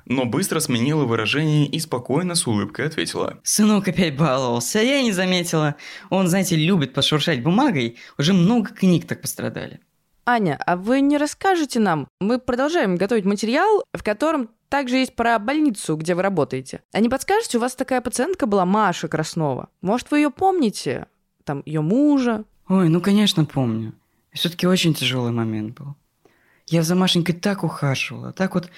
Но 0.05 0.25
быстро 0.25 0.59
сменила 0.59 1.03
выражение 1.03 1.67
и 1.67 1.79
спокойно 1.79 2.33
с 2.33 2.47
улыбкой 2.47 2.87
ответила. 2.87 3.39
Сынок 3.43 3.87
опять 3.87 4.15
баловался, 4.15 4.79
а 4.79 4.81
я 4.81 4.99
и 4.99 5.03
не 5.03 5.11
заметила. 5.11 5.75
Он, 6.09 6.27
знаете, 6.27 6.55
любит 6.55 6.93
пошуршать 6.93 7.43
бумагой. 7.43 7.97
Уже 8.17 8.33
много 8.33 8.69
книг 8.69 9.05
так 9.05 9.21
пострадали. 9.21 9.81
Аня, 10.29 10.59
а 10.65 10.75
вы 10.75 10.99
не 10.99 11.17
расскажете 11.17 11.79
нам? 11.79 12.09
Мы 12.19 12.37
продолжаем 12.37 12.97
готовить 12.97 13.23
материал, 13.23 13.85
в 13.93 14.03
котором 14.03 14.49
также 14.67 14.97
есть 14.97 15.15
про 15.15 15.39
больницу, 15.39 15.95
где 15.95 16.15
вы 16.15 16.21
работаете. 16.21 16.81
А 16.91 16.99
не 16.99 17.07
подскажете, 17.07 17.57
у 17.57 17.61
вас 17.61 17.75
такая 17.75 18.01
пациентка 18.01 18.45
была 18.45 18.65
Маша 18.65 19.07
Краснова. 19.07 19.69
Может, 19.79 20.11
вы 20.11 20.17
ее 20.19 20.29
помните? 20.29 21.07
Там 21.45 21.63
ее 21.65 21.79
мужа? 21.79 22.43
Ой, 22.67 22.89
ну 22.89 22.99
конечно 22.99 23.45
помню. 23.45 23.93
Все-таки 24.33 24.67
очень 24.67 24.93
тяжелый 24.93 25.31
момент 25.31 25.79
был. 25.79 25.95
Я 26.67 26.83
за 26.83 26.95
Машенькой 26.95 27.33
так 27.33 27.63
ухаживала, 27.63 28.33
так 28.33 28.53
вот 28.53 28.69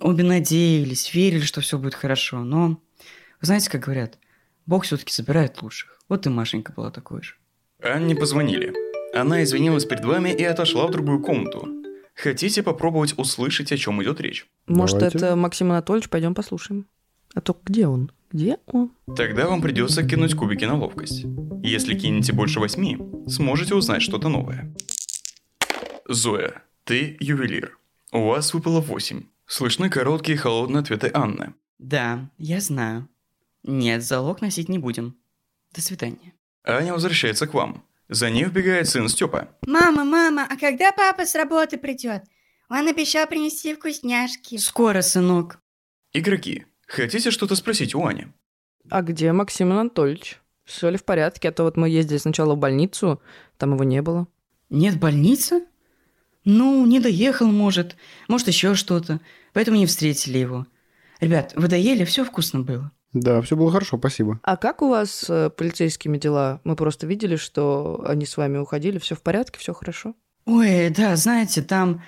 обе 0.00 0.22
надеялись, 0.22 1.14
верили, 1.14 1.40
что 1.40 1.62
все 1.62 1.78
будет 1.78 1.94
хорошо. 1.94 2.40
Но, 2.40 2.68
вы 2.68 3.46
знаете, 3.46 3.70
как 3.70 3.80
говорят, 3.80 4.18
Бог 4.66 4.84
все-таки 4.84 5.14
собирает 5.14 5.62
лучших. 5.62 5.98
Вот 6.10 6.26
и 6.26 6.28
Машенька 6.28 6.74
была 6.74 6.90
такой 6.90 7.22
же. 7.22 7.36
Анне 7.82 8.14
позвонили. 8.14 8.87
Она 9.14 9.42
извинилась 9.42 9.84
перед 9.84 10.04
вами 10.04 10.30
и 10.30 10.44
отошла 10.44 10.86
в 10.86 10.90
другую 10.90 11.20
комнату. 11.20 11.68
Хотите 12.14 12.62
попробовать 12.62 13.16
услышать, 13.16 13.72
о 13.72 13.76
чем 13.76 14.02
идет 14.02 14.20
речь? 14.20 14.46
Может, 14.66 14.98
Давайте. 14.98 15.18
это 15.18 15.36
Максим 15.36 15.70
Анатольевич? 15.70 16.08
Пойдем 16.08 16.34
послушаем. 16.34 16.86
А 17.34 17.40
то 17.40 17.56
где 17.64 17.86
он? 17.86 18.10
Где 18.32 18.58
он? 18.66 18.90
Тогда 19.16 19.48
вам 19.48 19.62
придется 19.62 20.02
кинуть 20.02 20.34
кубики 20.34 20.64
на 20.64 20.76
ловкость. 20.76 21.24
Если 21.62 21.98
кинете 21.98 22.32
больше 22.32 22.60
восьми, 22.60 22.98
сможете 23.26 23.74
узнать 23.74 24.02
что-то 24.02 24.28
новое. 24.28 24.74
Зоя, 26.06 26.62
ты 26.84 27.16
ювелир. 27.20 27.78
У 28.12 28.26
вас 28.26 28.52
выпало 28.52 28.80
восемь. 28.80 29.24
Слышны 29.46 29.88
короткие 29.88 30.36
холодные 30.36 30.80
ответы 30.80 31.10
Анны. 31.14 31.54
Да, 31.78 32.28
я 32.36 32.60
знаю. 32.60 33.08
Нет, 33.62 34.02
залог 34.02 34.40
носить 34.40 34.68
не 34.68 34.78
будем. 34.78 35.16
До 35.74 35.80
свидания. 35.80 36.34
Аня 36.64 36.92
возвращается 36.92 37.46
к 37.46 37.54
вам. 37.54 37.84
За 38.08 38.30
ней 38.30 38.44
вбегает 38.44 38.88
сын 38.88 39.08
Степа. 39.08 39.48
Мама, 39.66 40.04
мама, 40.04 40.46
а 40.48 40.56
когда 40.56 40.92
папа 40.92 41.26
с 41.26 41.34
работы 41.34 41.76
придет? 41.76 42.22
Он 42.70 42.88
обещал 42.88 43.26
принести 43.26 43.74
вкусняшки. 43.74 44.56
Скоро, 44.56 45.02
сынок. 45.02 45.60
Игроки, 46.12 46.66
хотите 46.86 47.30
что-то 47.30 47.54
спросить 47.54 47.94
у 47.94 48.04
Ани? 48.04 48.28
А 48.90 49.02
где 49.02 49.32
Максим 49.32 49.72
Анатольевич? 49.72 50.40
Все 50.64 50.88
ли 50.90 50.96
в 50.96 51.04
порядке? 51.04 51.48
А 51.48 51.52
то 51.52 51.64
вот 51.64 51.76
мы 51.76 51.88
ездили 51.88 52.18
сначала 52.18 52.54
в 52.54 52.58
больницу, 52.58 53.20
там 53.56 53.74
его 53.74 53.84
не 53.84 54.02
было. 54.02 54.26
Нет 54.70 54.98
больницы? 54.98 55.64
Ну, 56.44 56.86
не 56.86 57.00
доехал, 57.00 57.46
может. 57.46 57.96
Может, 58.26 58.48
еще 58.48 58.74
что-то. 58.74 59.20
Поэтому 59.52 59.76
не 59.76 59.86
встретили 59.86 60.38
его. 60.38 60.66
Ребят, 61.20 61.52
вы 61.56 61.68
доели? 61.68 62.04
Все 62.04 62.24
вкусно 62.24 62.60
было. 62.60 62.92
Да, 63.12 63.40
все 63.40 63.56
было 63.56 63.72
хорошо, 63.72 63.98
спасибо. 63.98 64.38
А 64.42 64.56
как 64.56 64.82
у 64.82 64.88
вас 64.88 65.10
с 65.10 65.30
э, 65.30 65.50
полицейскими 65.50 66.18
дела? 66.18 66.60
Мы 66.64 66.76
просто 66.76 67.06
видели, 67.06 67.36
что 67.36 68.04
они 68.06 68.26
с 68.26 68.36
вами 68.36 68.58
уходили. 68.58 68.98
Все 68.98 69.14
в 69.14 69.22
порядке, 69.22 69.58
все 69.58 69.72
хорошо? 69.72 70.14
Ой, 70.44 70.90
да, 70.90 71.16
знаете, 71.16 71.62
там 71.62 72.02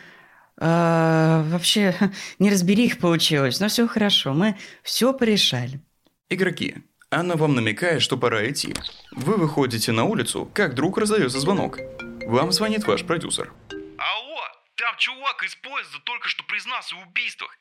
а, 0.56 1.42
вообще 1.48 1.94
неразберих 2.38 2.98
получилось, 2.98 3.60
но 3.60 3.68
все 3.68 3.88
хорошо, 3.88 4.34
мы 4.34 4.56
все 4.82 5.14
порешали. 5.14 5.80
Игроки, 6.28 6.76
Анна 7.10 7.36
вам 7.36 7.54
намекает, 7.54 8.02
что 8.02 8.16
пора 8.16 8.48
идти. 8.48 8.74
Вы 9.10 9.36
выходите 9.36 9.92
на 9.92 10.04
улицу, 10.04 10.50
как 10.54 10.72
вдруг 10.72 10.98
раздается 10.98 11.40
звонок. 11.40 11.78
Вам 12.26 12.52
звонит 12.52 12.86
ваш 12.86 13.04
продюсер. 13.04 13.52
Алло, 13.70 14.40
там 14.76 14.94
чувак 14.98 15.42
из 15.44 15.54
поезда 15.56 15.98
только 16.04 16.28
что 16.28 16.44
признался 16.44 16.94
в 16.94 17.08
убийствах. 17.08 17.56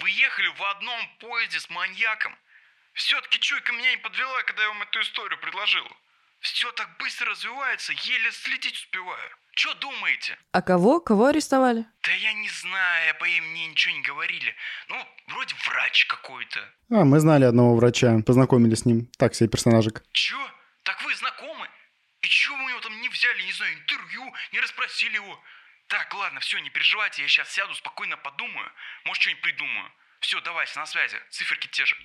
Вы 0.00 0.10
ехали 0.10 0.46
в 0.46 0.62
одном 0.76 0.98
поезде 1.20 1.58
с 1.58 1.68
маньяком. 1.70 2.32
Все-таки 2.94 3.38
чуйка 3.40 3.72
меня 3.72 3.90
не 3.90 3.96
подвела, 3.98 4.42
когда 4.42 4.62
я 4.62 4.68
вам 4.68 4.82
эту 4.82 5.00
историю 5.00 5.38
предложил. 5.40 5.86
Все 6.40 6.70
так 6.72 6.96
быстро 6.98 7.30
развивается, 7.30 7.92
еле 7.92 8.32
следить 8.32 8.74
успеваю. 8.74 9.30
Че 9.52 9.74
думаете? 9.74 10.38
А 10.52 10.62
кого? 10.62 11.00
Кого 11.00 11.26
арестовали? 11.26 11.84
Да 12.02 12.12
я 12.12 12.32
не 12.32 12.48
знаю, 12.48 13.14
по 13.18 13.24
имени 13.26 13.68
ничего 13.68 13.94
не 13.94 14.02
говорили. 14.02 14.54
Ну, 14.88 14.96
вроде 15.28 15.54
врач 15.66 16.06
какой-то. 16.06 16.60
А, 16.90 17.04
мы 17.04 17.20
знали 17.20 17.44
одного 17.44 17.76
врача, 17.76 18.18
познакомились 18.26 18.80
с 18.80 18.84
ним. 18.86 19.06
Так 19.18 19.34
себе 19.34 19.48
персонажик. 19.50 20.02
Че? 20.12 20.38
Так 20.82 21.02
вы 21.02 21.14
знакомы? 21.14 21.68
И 22.22 22.28
чего 22.28 22.56
вы 22.56 22.64
у 22.64 22.68
него 22.70 22.80
там 22.80 23.00
не 23.00 23.08
взяли, 23.08 23.42
не 23.42 23.52
знаю, 23.52 23.74
интервью, 23.74 24.32
не 24.52 24.60
расспросили 24.60 25.14
его? 25.16 25.40
Так, 25.88 26.12
ладно, 26.14 26.40
все, 26.40 26.58
не 26.58 26.70
переживайте, 26.70 27.22
я 27.22 27.28
сейчас 27.28 27.52
сяду, 27.52 27.74
спокойно 27.74 28.16
подумаю. 28.16 28.70
Может, 29.04 29.22
что-нибудь 29.22 29.42
придумаю. 29.42 29.92
Все, 30.20 30.40
давайте, 30.40 30.78
на 30.78 30.86
связи, 30.86 31.18
циферки 31.30 31.66
те 31.66 31.84
же. 31.84 31.96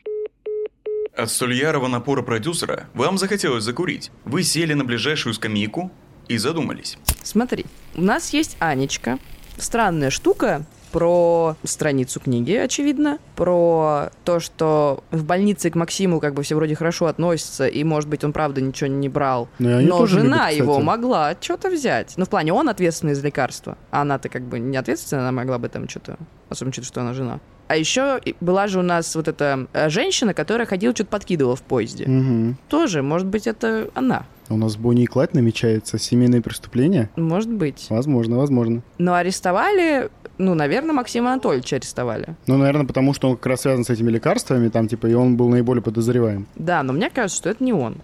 От 1.17 1.32
столь 1.32 1.56
ярого 1.56 1.88
напора 1.88 2.21
продюсера 2.21 2.86
вам 2.93 3.17
захотелось 3.17 3.63
закурить. 3.63 4.12
Вы 4.23 4.43
сели 4.43 4.73
на 4.73 4.84
ближайшую 4.86 5.34
скамейку 5.34 5.91
и 6.27 6.38
задумались. 6.38 6.99
Смотри, 7.23 7.65
у 7.95 8.01
нас 8.01 8.34
есть 8.34 8.56
Анечка. 8.60 9.17
Странная 9.58 10.12
штука 10.12 10.63
про 10.91 11.56
страницу 11.63 12.19
книги, 12.19 12.53
очевидно, 12.53 13.17
про 13.36 14.12
то, 14.25 14.39
что 14.39 15.03
в 15.10 15.23
больнице 15.23 15.71
к 15.71 15.75
Максиму 15.75 16.19
как 16.19 16.36
бы 16.36 16.43
все 16.43 16.56
вроде 16.56 16.75
хорошо 16.75 17.08
относятся, 17.08 17.67
и, 17.67 17.84
может 17.84 18.08
быть, 18.08 18.23
он 18.23 18.32
правда 18.32 18.62
ничего 18.62 18.88
не 18.88 19.10
брал. 19.10 19.49
Ну, 19.58 19.82
Но 19.82 19.97
тоже 19.97 20.19
жена 20.19 20.51
любят, 20.51 20.58
его 20.58 20.73
кстати. 20.73 20.86
могла 20.86 21.36
что-то 21.41 21.69
взять. 21.71 22.13
Ну, 22.17 22.25
в 22.25 22.30
плане, 22.30 22.53
он 22.53 22.69
ответственный 22.69 23.15
за 23.15 23.25
лекарства. 23.25 23.75
А 23.89 24.01
она-то 24.01 24.30
как 24.30 24.43
бы 24.43 24.60
не 24.60 24.77
ответственная, 24.77 25.23
она 25.23 25.32
могла 25.32 25.58
бы 25.58 25.67
там 25.67 25.89
что-то... 25.89 26.17
Особенно 26.49 26.73
что 26.84 27.01
она 27.01 27.13
жена. 27.13 27.39
А 27.67 27.75
еще 27.75 28.21
была 28.39 28.67
же 28.67 28.80
у 28.80 28.82
нас 28.82 29.13
вот 29.15 29.27
эта 29.27 29.67
э, 29.73 29.89
женщина, 29.89 30.34
которая 30.34 30.65
ходила, 30.65 30.93
что-то 30.95 31.10
подкидывала 31.10 31.56
в 31.56 31.62
поезде. 31.62 32.06
Угу. 32.06 32.56
Тоже, 32.69 33.01
может 33.01 33.27
быть, 33.27 33.45
это 33.47 33.89
она. 33.93 34.25
У 34.49 34.56
нас 34.56 34.77
Бонни 34.77 35.03
и 35.03 35.06
Клайд 35.06 35.34
намечается 35.34 35.97
семейное 35.99 36.41
преступление? 36.41 37.10
Может 37.17 37.51
быть. 37.51 37.88
Возможно, 37.89 38.38
возможно. 38.38 38.82
Но 38.97 39.13
арестовали, 39.13 40.10
ну, 40.38 40.53
наверное, 40.53 40.93
Максима 40.93 41.34
Анатольевича 41.34 41.75
арестовали. 41.75 42.38
Ну, 42.47 42.56
наверное, 42.56 42.86
потому 42.86 43.13
что 43.13 43.30
он 43.30 43.36
как 43.36 43.47
раз 43.47 43.62
связан 43.62 43.84
с 43.84 43.89
этими 43.89 44.10
лекарствами, 44.10 44.69
там, 44.69 44.88
типа, 44.88 45.08
и 45.08 45.13
он 45.13 45.36
был 45.36 45.49
наиболее 45.49 45.84
подозреваем. 45.84 46.47
Да, 46.56 46.82
но 46.84 46.93
мне 46.93 47.10
кажется, 47.10 47.38
что 47.38 47.49
это 47.49 47.62
не 47.62 47.73
он. 47.73 47.97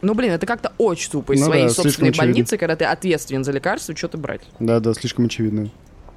Ну, 0.00 0.14
блин, 0.14 0.32
это 0.32 0.46
как-то 0.46 0.72
очень 0.78 1.10
тупо 1.12 1.32
из 1.32 1.40
Ну 1.40 1.46
своей 1.46 1.64
да, 1.64 1.70
собственной 1.70 2.10
очевидно. 2.10 2.32
больницы, 2.32 2.56
когда 2.56 2.74
ты 2.74 2.86
ответственен 2.86 3.44
за 3.44 3.52
лекарство, 3.52 3.94
что-то 3.94 4.18
брать. 4.18 4.40
Да-да, 4.58 4.94
слишком 4.94 5.26
очевидно. 5.26 5.68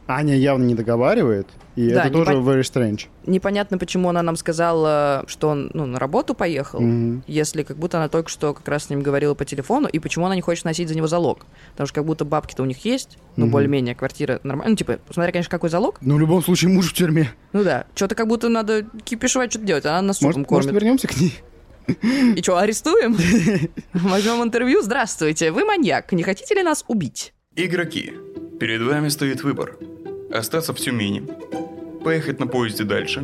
Аня 0.08 0.36
явно 0.36 0.64
не 0.66 0.76
договаривает, 0.76 1.48
и 1.76 1.90
Да, 1.90 2.04
это 2.04 2.14
тоже 2.14 2.34
пон- 2.34 2.44
very 2.44 2.62
strange. 2.62 3.08
Непонятно, 3.26 3.80
почему 3.80 4.10
она 4.10 4.22
нам 4.22 4.36
сказала, 4.36 5.24
что 5.28 5.50
он 5.50 5.72
ну, 5.74 5.88
на 5.88 5.98
работу 5.98 6.36
поехал, 6.36 6.80
Мгм. 6.80 7.24
если 7.26 7.64
как 7.64 7.78
будто 7.78 7.98
она 7.98 8.08
только 8.08 8.30
что 8.30 8.54
как 8.54 8.68
раз 8.68 8.84
с 8.86 8.90
ним 8.92 9.02
говорила 9.02 9.34
по 9.34 9.46
телефону, 9.46 9.88
и 9.88 9.98
почему 9.98 10.28
она 10.28 10.36
не 10.36 10.42
хочет 10.42 10.64
носить 10.66 10.90
за 10.90 10.96
него 10.96 11.08
залог. 11.08 11.48
Потому 11.72 11.88
что 11.88 11.96
как 11.96 12.06
будто 12.06 12.24
бабки-то 12.24 12.62
у 12.62 12.66
них 12.68 12.86
есть, 12.86 13.18
ну, 13.36 13.46
Мгм. 13.46 13.52
более-менее, 13.52 13.96
квартира 13.96 14.40
нормальная. 14.44 14.72
Ну, 14.72 14.76
типа, 14.78 15.00
смотря, 15.12 15.32
конечно, 15.32 15.50
какой 15.50 15.70
залог. 15.72 15.98
Ну, 16.02 16.18
в 16.18 16.20
любом 16.20 16.44
случае, 16.44 16.70
муж 16.70 16.92
в 16.92 16.94
тюрьме. 16.94 17.32
Ну 17.54 17.64
да, 17.64 17.86
что-то 17.96 18.14
как 18.14 18.28
будто 18.28 18.48
надо 18.48 18.86
кипишевать, 19.04 19.50
что-то 19.52 19.66
делать, 19.66 19.86
а 19.88 19.98
она 19.98 20.02
нас 20.10 20.18
супом 20.18 20.28
Может, 20.42 20.52
может, 20.52 20.66
кормит. 20.70 20.84
вернемся 20.84 21.08
к 21.08 21.18
ней? 21.20 21.34
И 22.36 22.42
что, 22.44 22.58
арестуем? 22.58 23.14
Возьмем 23.94 24.44
интервью. 24.44 24.82
Здравствуйте, 24.82 25.52
вы 25.52 25.66
маньяк. 25.66 26.12
Не 26.12 26.24
хотите 26.24 26.54
ли 26.56 26.64
нас 26.64 26.84
убить? 26.88 27.34
Игроки, 27.56 28.14
перед 28.60 28.82
вами 28.82 29.10
стоит 29.10 29.44
выбор. 29.44 29.78
Остаться 30.32 30.74
в 30.74 30.78
Тюмени, 30.78 31.24
поехать 32.04 32.40
на 32.40 32.48
поезде 32.48 32.84
дальше 32.84 33.24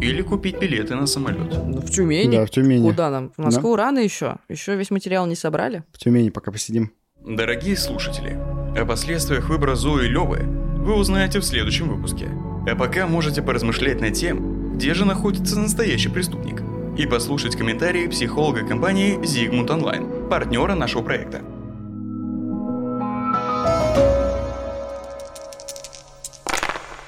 или 0.00 0.22
купить 0.22 0.58
билеты 0.58 0.94
на 0.94 1.06
самолет. 1.06 1.52
Ну, 1.66 1.80
в 1.80 1.90
Тюмени. 1.90 2.36
Да, 2.36 2.46
в 2.46 2.50
Тюмени. 2.50 2.88
Куда 2.88 3.10
нам? 3.10 3.32
В 3.36 3.42
Москву 3.42 3.76
рано 3.76 3.98
еще. 3.98 4.36
Еще 4.48 4.76
весь 4.76 4.90
материал 4.90 5.26
не 5.26 5.34
собрали. 5.34 5.84
В 5.92 5.98
Тюмени 5.98 6.30
пока 6.30 6.50
посидим. 6.50 6.92
Дорогие 7.24 7.76
слушатели, 7.76 8.38
о 8.76 8.84
последствиях 8.84 9.48
выбора 9.48 9.76
Зои 9.76 10.06
и 10.06 10.08
Левы 10.08 10.40
вы 10.84 10.94
узнаете 10.94 11.40
в 11.40 11.44
следующем 11.44 11.88
выпуске. 11.88 12.28
А 12.70 12.76
пока 12.76 13.06
можете 13.06 13.40
поразмышлять 13.42 14.00
над 14.00 14.14
тем, 14.14 14.76
где 14.76 14.92
же 14.92 15.04
находится 15.04 15.58
настоящий 15.58 16.10
преступник, 16.10 16.62
и 16.98 17.06
послушать 17.06 17.56
комментарии 17.56 18.06
психолога 18.08 18.66
компании 18.66 19.16
Zigmund 19.18 19.68
Online, 19.68 20.28
партнера 20.28 20.74
нашего 20.74 21.02
проекта. 21.02 21.42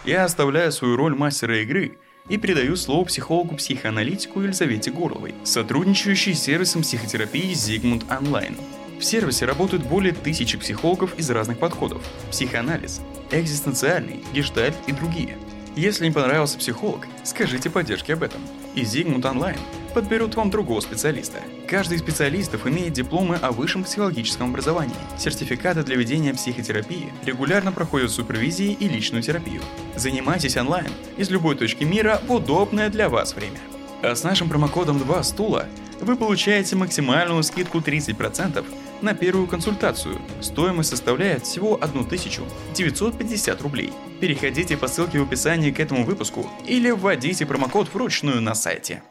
Я 0.07 0.23
оставляю 0.23 0.71
свою 0.71 0.95
роль 0.95 1.17
мастера 1.17 1.61
игры 1.63 1.99
и 2.29 2.37
передаю 2.37 2.77
слово 2.77 3.05
психологу-психоаналитику 3.07 4.41
Елизавете 4.41 4.93
Горловой, 4.93 5.35
сотрудничающей 5.43 6.33
с 6.33 6.45
сервисом 6.45 6.83
психотерапии 6.83 7.51
Zigmund 7.51 8.07
Online. 8.07 8.57
В 9.01 9.05
сервисе 9.05 9.47
работают 9.47 9.83
более 9.83 10.13
тысячи 10.13 10.57
психологов 10.59 11.19
из 11.19 11.29
разных 11.29 11.59
подходов– 11.59 12.03
психоанализ, 12.31 13.01
экзистенциальный, 13.33 14.23
гештальт 14.33 14.77
и 14.87 14.93
другие. 14.93 15.37
Если 15.75 16.07
не 16.07 16.13
понравился 16.13 16.57
психолог, 16.57 17.09
скажите 17.25 17.69
поддержке 17.69 18.13
об 18.13 18.23
этом. 18.23 18.41
И 18.77 18.83
Zigmund 18.83 19.23
Online 19.23 19.59
подберут 19.97 20.35
вам 20.35 20.51
другого 20.51 20.81
специалиста. 20.81 21.39
Каждый 21.67 21.95
из 21.95 22.01
специалистов 22.01 22.67
имеет 22.67 22.93
дипломы 22.93 23.37
о 23.37 23.51
высшем 23.51 23.83
психологическом 23.83 24.51
образовании, 24.51 24.95
сертификаты 25.17 25.85
для 25.85 25.97
ведения 25.97 26.35
психотерапии, 26.35 27.15
регулярно 27.25 27.73
проходят 27.73 28.11
супервизии 28.11 28.77
и 28.79 28.89
личную 28.89 29.23
терапию. 29.23 29.63
Занимайтесь 29.95 30.59
онлайн 30.59 30.93
из 31.17 31.31
любой 31.31 31.57
точки 31.57 31.85
мира 31.85 32.21
в 32.29 32.33
удобное 32.35 32.91
для 32.91 33.09
вас 33.09 33.35
время. 33.35 33.59
А 34.03 34.15
с 34.15 34.23
нашим 34.23 34.51
промокодом 34.51 34.99
2 34.99 35.23
стула 35.23 35.67
вы 36.03 36.17
получаете 36.17 36.77
максимальную 36.77 37.43
скидку 37.43 37.79
30% 37.79 38.67
на 39.01 39.15
первую 39.15 39.47
консультацию. 39.47 40.21
Стоимость 40.43 40.91
составляет 40.91 41.47
всего 41.47 41.77
1950 41.77 43.63
рублей. 43.63 43.95
Переходите 44.21 44.77
по 44.77 44.89
ссылке 44.89 45.21
в 45.21 45.23
описании 45.23 45.71
к 45.71 45.81
этому 45.81 46.05
выпуску 46.05 46.47
или 46.67 46.91
вводите 46.91 47.47
промокод 47.47 47.95
вручную 47.95 48.43
на 48.43 48.55
сайте. 48.55 49.03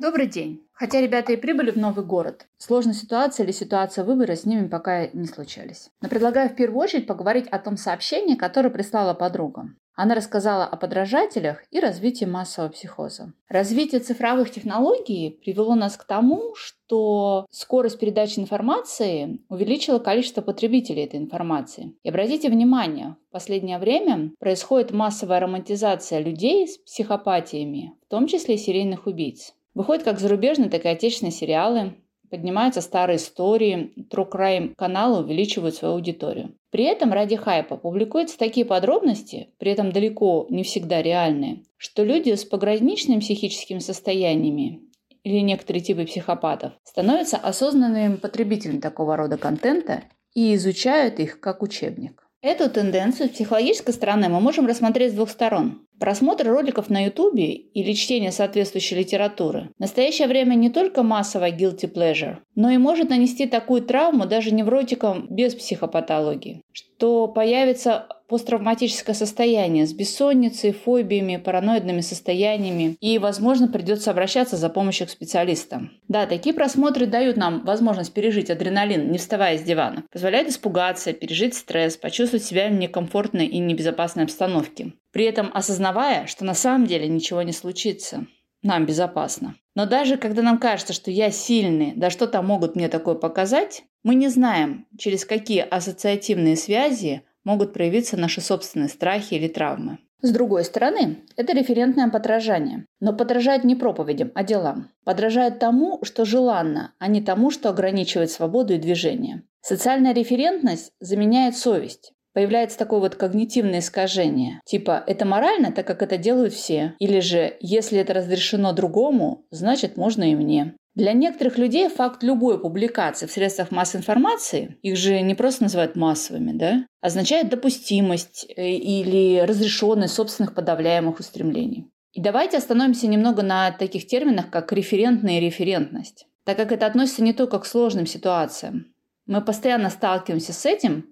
Добрый 0.00 0.28
день. 0.28 0.62
Хотя 0.72 1.02
ребята 1.02 1.34
и 1.34 1.36
прибыли 1.36 1.70
в 1.70 1.76
новый 1.76 2.06
город, 2.06 2.46
сложная 2.56 2.94
ситуация 2.94 3.44
или 3.44 3.52
ситуация 3.52 4.02
выбора 4.02 4.34
с 4.34 4.46
ними 4.46 4.66
пока 4.66 5.08
не 5.08 5.26
случались. 5.26 5.90
Но 6.00 6.08
предлагаю 6.08 6.48
в 6.48 6.54
первую 6.54 6.80
очередь 6.80 7.06
поговорить 7.06 7.46
о 7.48 7.58
том 7.58 7.76
сообщении, 7.76 8.34
которое 8.34 8.70
прислала 8.70 9.12
подруга. 9.12 9.68
Она 9.94 10.14
рассказала 10.14 10.64
о 10.64 10.78
подражателях 10.78 11.64
и 11.70 11.80
развитии 11.80 12.24
массового 12.24 12.70
психоза. 12.70 13.34
Развитие 13.50 14.00
цифровых 14.00 14.50
технологий 14.50 15.38
привело 15.44 15.74
нас 15.74 15.98
к 15.98 16.04
тому, 16.04 16.54
что 16.54 17.46
скорость 17.50 18.00
передачи 18.00 18.38
информации 18.38 19.40
увеличила 19.50 19.98
количество 19.98 20.40
потребителей 20.40 21.04
этой 21.04 21.20
информации. 21.20 21.94
И 22.04 22.08
обратите 22.08 22.48
внимание, 22.48 23.16
в 23.28 23.32
последнее 23.32 23.78
время 23.78 24.32
происходит 24.38 24.92
массовая 24.92 25.40
романтизация 25.40 26.20
людей 26.20 26.66
с 26.66 26.78
психопатиями, 26.78 27.92
в 28.06 28.08
том 28.08 28.28
числе 28.28 28.54
и 28.54 28.58
серийных 28.58 29.06
убийц. 29.06 29.52
Выходят 29.74 30.02
как 30.04 30.18
зарубежные, 30.18 30.70
так 30.70 30.84
и 30.84 30.88
отечественные 30.88 31.32
сериалы, 31.32 31.94
поднимаются 32.30 32.80
старые 32.80 33.16
истории, 33.16 33.92
True 34.10 34.30
Crime 34.30 34.74
каналы 34.76 35.22
увеличивают 35.22 35.74
свою 35.74 35.94
аудиторию. 35.94 36.54
При 36.70 36.84
этом 36.84 37.12
ради 37.12 37.36
хайпа 37.36 37.76
публикуются 37.76 38.38
такие 38.38 38.64
подробности, 38.64 39.48
при 39.58 39.72
этом 39.72 39.92
далеко 39.92 40.46
не 40.50 40.62
всегда 40.62 41.02
реальные, 41.02 41.64
что 41.76 42.04
люди 42.04 42.34
с 42.34 42.44
пограничными 42.44 43.20
психическими 43.20 43.80
состояниями 43.80 44.80
или 45.24 45.40
некоторые 45.40 45.82
типы 45.82 46.06
психопатов 46.06 46.72
становятся 46.84 47.36
осознанными 47.36 48.16
потребителями 48.16 48.80
такого 48.80 49.16
рода 49.16 49.36
контента 49.36 50.04
и 50.34 50.54
изучают 50.54 51.18
их 51.18 51.40
как 51.40 51.62
учебник. 51.62 52.29
Эту 52.42 52.70
тенденцию 52.70 53.28
с 53.28 53.32
психологической 53.32 53.92
стороны 53.92 54.30
мы 54.30 54.40
можем 54.40 54.66
рассмотреть 54.66 55.12
с 55.12 55.14
двух 55.14 55.28
сторон. 55.28 55.86
Просмотр 55.98 56.48
роликов 56.48 56.88
на 56.88 57.04
Ютубе 57.04 57.52
или 57.52 57.92
чтение 57.92 58.32
соответствующей 58.32 58.96
литературы 58.96 59.68
в 59.76 59.80
настоящее 59.80 60.26
время 60.26 60.54
не 60.54 60.70
только 60.70 61.02
массовая 61.02 61.52
guilty 61.52 61.92
pleasure, 61.92 62.38
но 62.54 62.70
и 62.70 62.78
может 62.78 63.10
нанести 63.10 63.46
такую 63.46 63.82
травму 63.82 64.24
даже 64.24 64.54
невротикам 64.54 65.26
без 65.28 65.54
психопатологии, 65.54 66.62
что 66.72 67.28
появится 67.28 68.08
посттравматическое 68.30 69.14
состояние 69.14 69.88
с 69.88 69.92
бессонницей, 69.92 70.70
фобиями, 70.70 71.36
параноидными 71.36 72.00
состояниями, 72.00 72.96
и, 73.00 73.18
возможно, 73.18 73.66
придется 73.66 74.12
обращаться 74.12 74.56
за 74.56 74.68
помощью 74.68 75.08
к 75.08 75.10
специалистам. 75.10 75.90
Да, 76.06 76.26
такие 76.26 76.54
просмотры 76.54 77.06
дают 77.06 77.36
нам 77.36 77.64
возможность 77.64 78.14
пережить 78.14 78.48
адреналин, 78.48 79.10
не 79.10 79.18
вставая 79.18 79.58
с 79.58 79.62
дивана, 79.62 80.04
позволяют 80.12 80.48
испугаться, 80.48 81.12
пережить 81.12 81.54
стресс, 81.54 81.96
почувствовать 81.96 82.44
себя 82.44 82.68
в 82.68 82.72
некомфортной 82.72 83.46
и 83.46 83.58
небезопасной 83.58 84.24
обстановке, 84.24 84.92
при 85.12 85.24
этом 85.24 85.50
осознавая, 85.52 86.26
что 86.26 86.44
на 86.44 86.54
самом 86.54 86.86
деле 86.86 87.08
ничего 87.08 87.42
не 87.42 87.52
случится. 87.52 88.26
Нам 88.62 88.86
безопасно. 88.86 89.56
Но 89.74 89.86
даже 89.86 90.18
когда 90.18 90.42
нам 90.42 90.58
кажется, 90.58 90.92
что 90.92 91.10
я 91.10 91.32
сильный, 91.32 91.94
да 91.96 92.10
что 92.10 92.28
там 92.28 92.46
могут 92.46 92.76
мне 92.76 92.88
такое 92.88 93.14
показать, 93.16 93.82
мы 94.04 94.14
не 94.14 94.28
знаем, 94.28 94.86
через 94.98 95.24
какие 95.24 95.60
ассоциативные 95.60 96.56
связи 96.56 97.22
могут 97.44 97.72
проявиться 97.72 98.16
наши 98.16 98.40
собственные 98.40 98.88
страхи 98.88 99.34
или 99.34 99.48
травмы. 99.48 99.98
С 100.22 100.32
другой 100.32 100.64
стороны, 100.64 101.24
это 101.36 101.54
референтное 101.54 102.10
подражание. 102.10 102.84
Но 103.00 103.14
подражает 103.14 103.64
не 103.64 103.74
проповедям, 103.74 104.32
а 104.34 104.44
делам. 104.44 104.90
Подражает 105.04 105.58
тому, 105.58 106.00
что 106.02 106.24
желанно, 106.24 106.92
а 106.98 107.08
не 107.08 107.22
тому, 107.22 107.50
что 107.50 107.70
ограничивает 107.70 108.30
свободу 108.30 108.74
и 108.74 108.78
движение. 108.78 109.42
Социальная 109.62 110.12
референтность 110.12 110.92
заменяет 111.00 111.56
совесть. 111.56 112.12
Появляется 112.32 112.78
такое 112.78 113.00
вот 113.00 113.16
когнитивное 113.16 113.80
искажение. 113.80 114.60
Типа, 114.64 115.02
это 115.06 115.24
морально, 115.24 115.72
так 115.72 115.86
как 115.86 116.02
это 116.02 116.16
делают 116.16 116.52
все. 116.52 116.94
Или 116.98 117.20
же, 117.20 117.56
если 117.60 117.98
это 117.98 118.14
разрешено 118.14 118.72
другому, 118.72 119.46
значит 119.50 119.96
можно 119.96 120.30
и 120.30 120.36
мне. 120.36 120.74
Для 120.94 121.12
некоторых 121.12 121.56
людей 121.56 121.88
факт 121.88 122.22
любой 122.22 122.60
публикации 122.60 123.26
в 123.26 123.30
средствах 123.30 123.70
массовой 123.70 124.00
информации, 124.00 124.78
их 124.82 124.96
же 124.96 125.20
не 125.20 125.34
просто 125.34 125.64
называют 125.64 125.94
массовыми, 125.94 126.52
да, 126.52 126.86
означает 127.00 127.48
допустимость 127.48 128.46
э, 128.56 128.70
или 128.70 129.40
разрешенность 129.40 130.14
собственных 130.14 130.54
подавляемых 130.54 131.20
устремлений. 131.20 131.86
И 132.12 132.20
давайте 132.20 132.56
остановимся 132.56 133.06
немного 133.06 133.42
на 133.42 133.70
таких 133.70 134.08
терминах, 134.08 134.50
как 134.50 134.72
референтная 134.72 135.38
и 135.38 135.40
референтность, 135.40 136.26
так 136.44 136.56
как 136.56 136.72
это 136.72 136.86
относится 136.86 137.22
не 137.22 137.32
только 137.32 137.60
к 137.60 137.66
сложным 137.66 138.06
ситуациям. 138.06 138.92
Мы 139.26 139.40
постоянно 139.42 139.90
сталкиваемся 139.90 140.52
с 140.52 140.66
этим, 140.66 141.08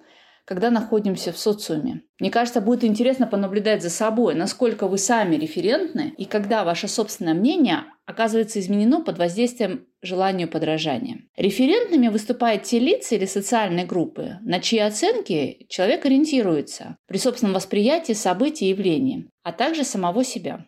когда 0.49 0.71
находимся 0.71 1.31
в 1.31 1.37
социуме. 1.37 2.05
Мне 2.19 2.31
кажется, 2.31 2.63
будет 2.63 2.83
интересно 2.83 3.27
понаблюдать 3.27 3.83
за 3.83 3.91
собой, 3.91 4.35
насколько 4.35 4.89
вы 4.89 4.97
сами 4.97 5.37
референтны 5.37 6.15
и 6.17 6.25
когда 6.25 6.65
ваше 6.65 6.89
собственное 6.89 7.35
мнение 7.35 7.85
оказывается 8.07 8.59
изменено 8.59 9.05
под 9.05 9.19
воздействием 9.19 9.85
желанию 10.01 10.49
подражания. 10.49 11.19
Референтными 11.37 12.09
выступают 12.09 12.63
те 12.63 12.79
лица 12.79 13.15
или 13.17 13.27
социальные 13.27 13.85
группы, 13.85 14.39
на 14.41 14.59
чьи 14.61 14.79
оценки 14.79 15.67
человек 15.69 16.07
ориентируется 16.07 16.97
при 17.07 17.19
собственном 17.19 17.55
восприятии 17.55 18.15
событий 18.15 18.65
и 18.65 18.71
явлений, 18.71 19.29
а 19.43 19.53
также 19.53 19.85
самого 19.85 20.25
себя. 20.25 20.65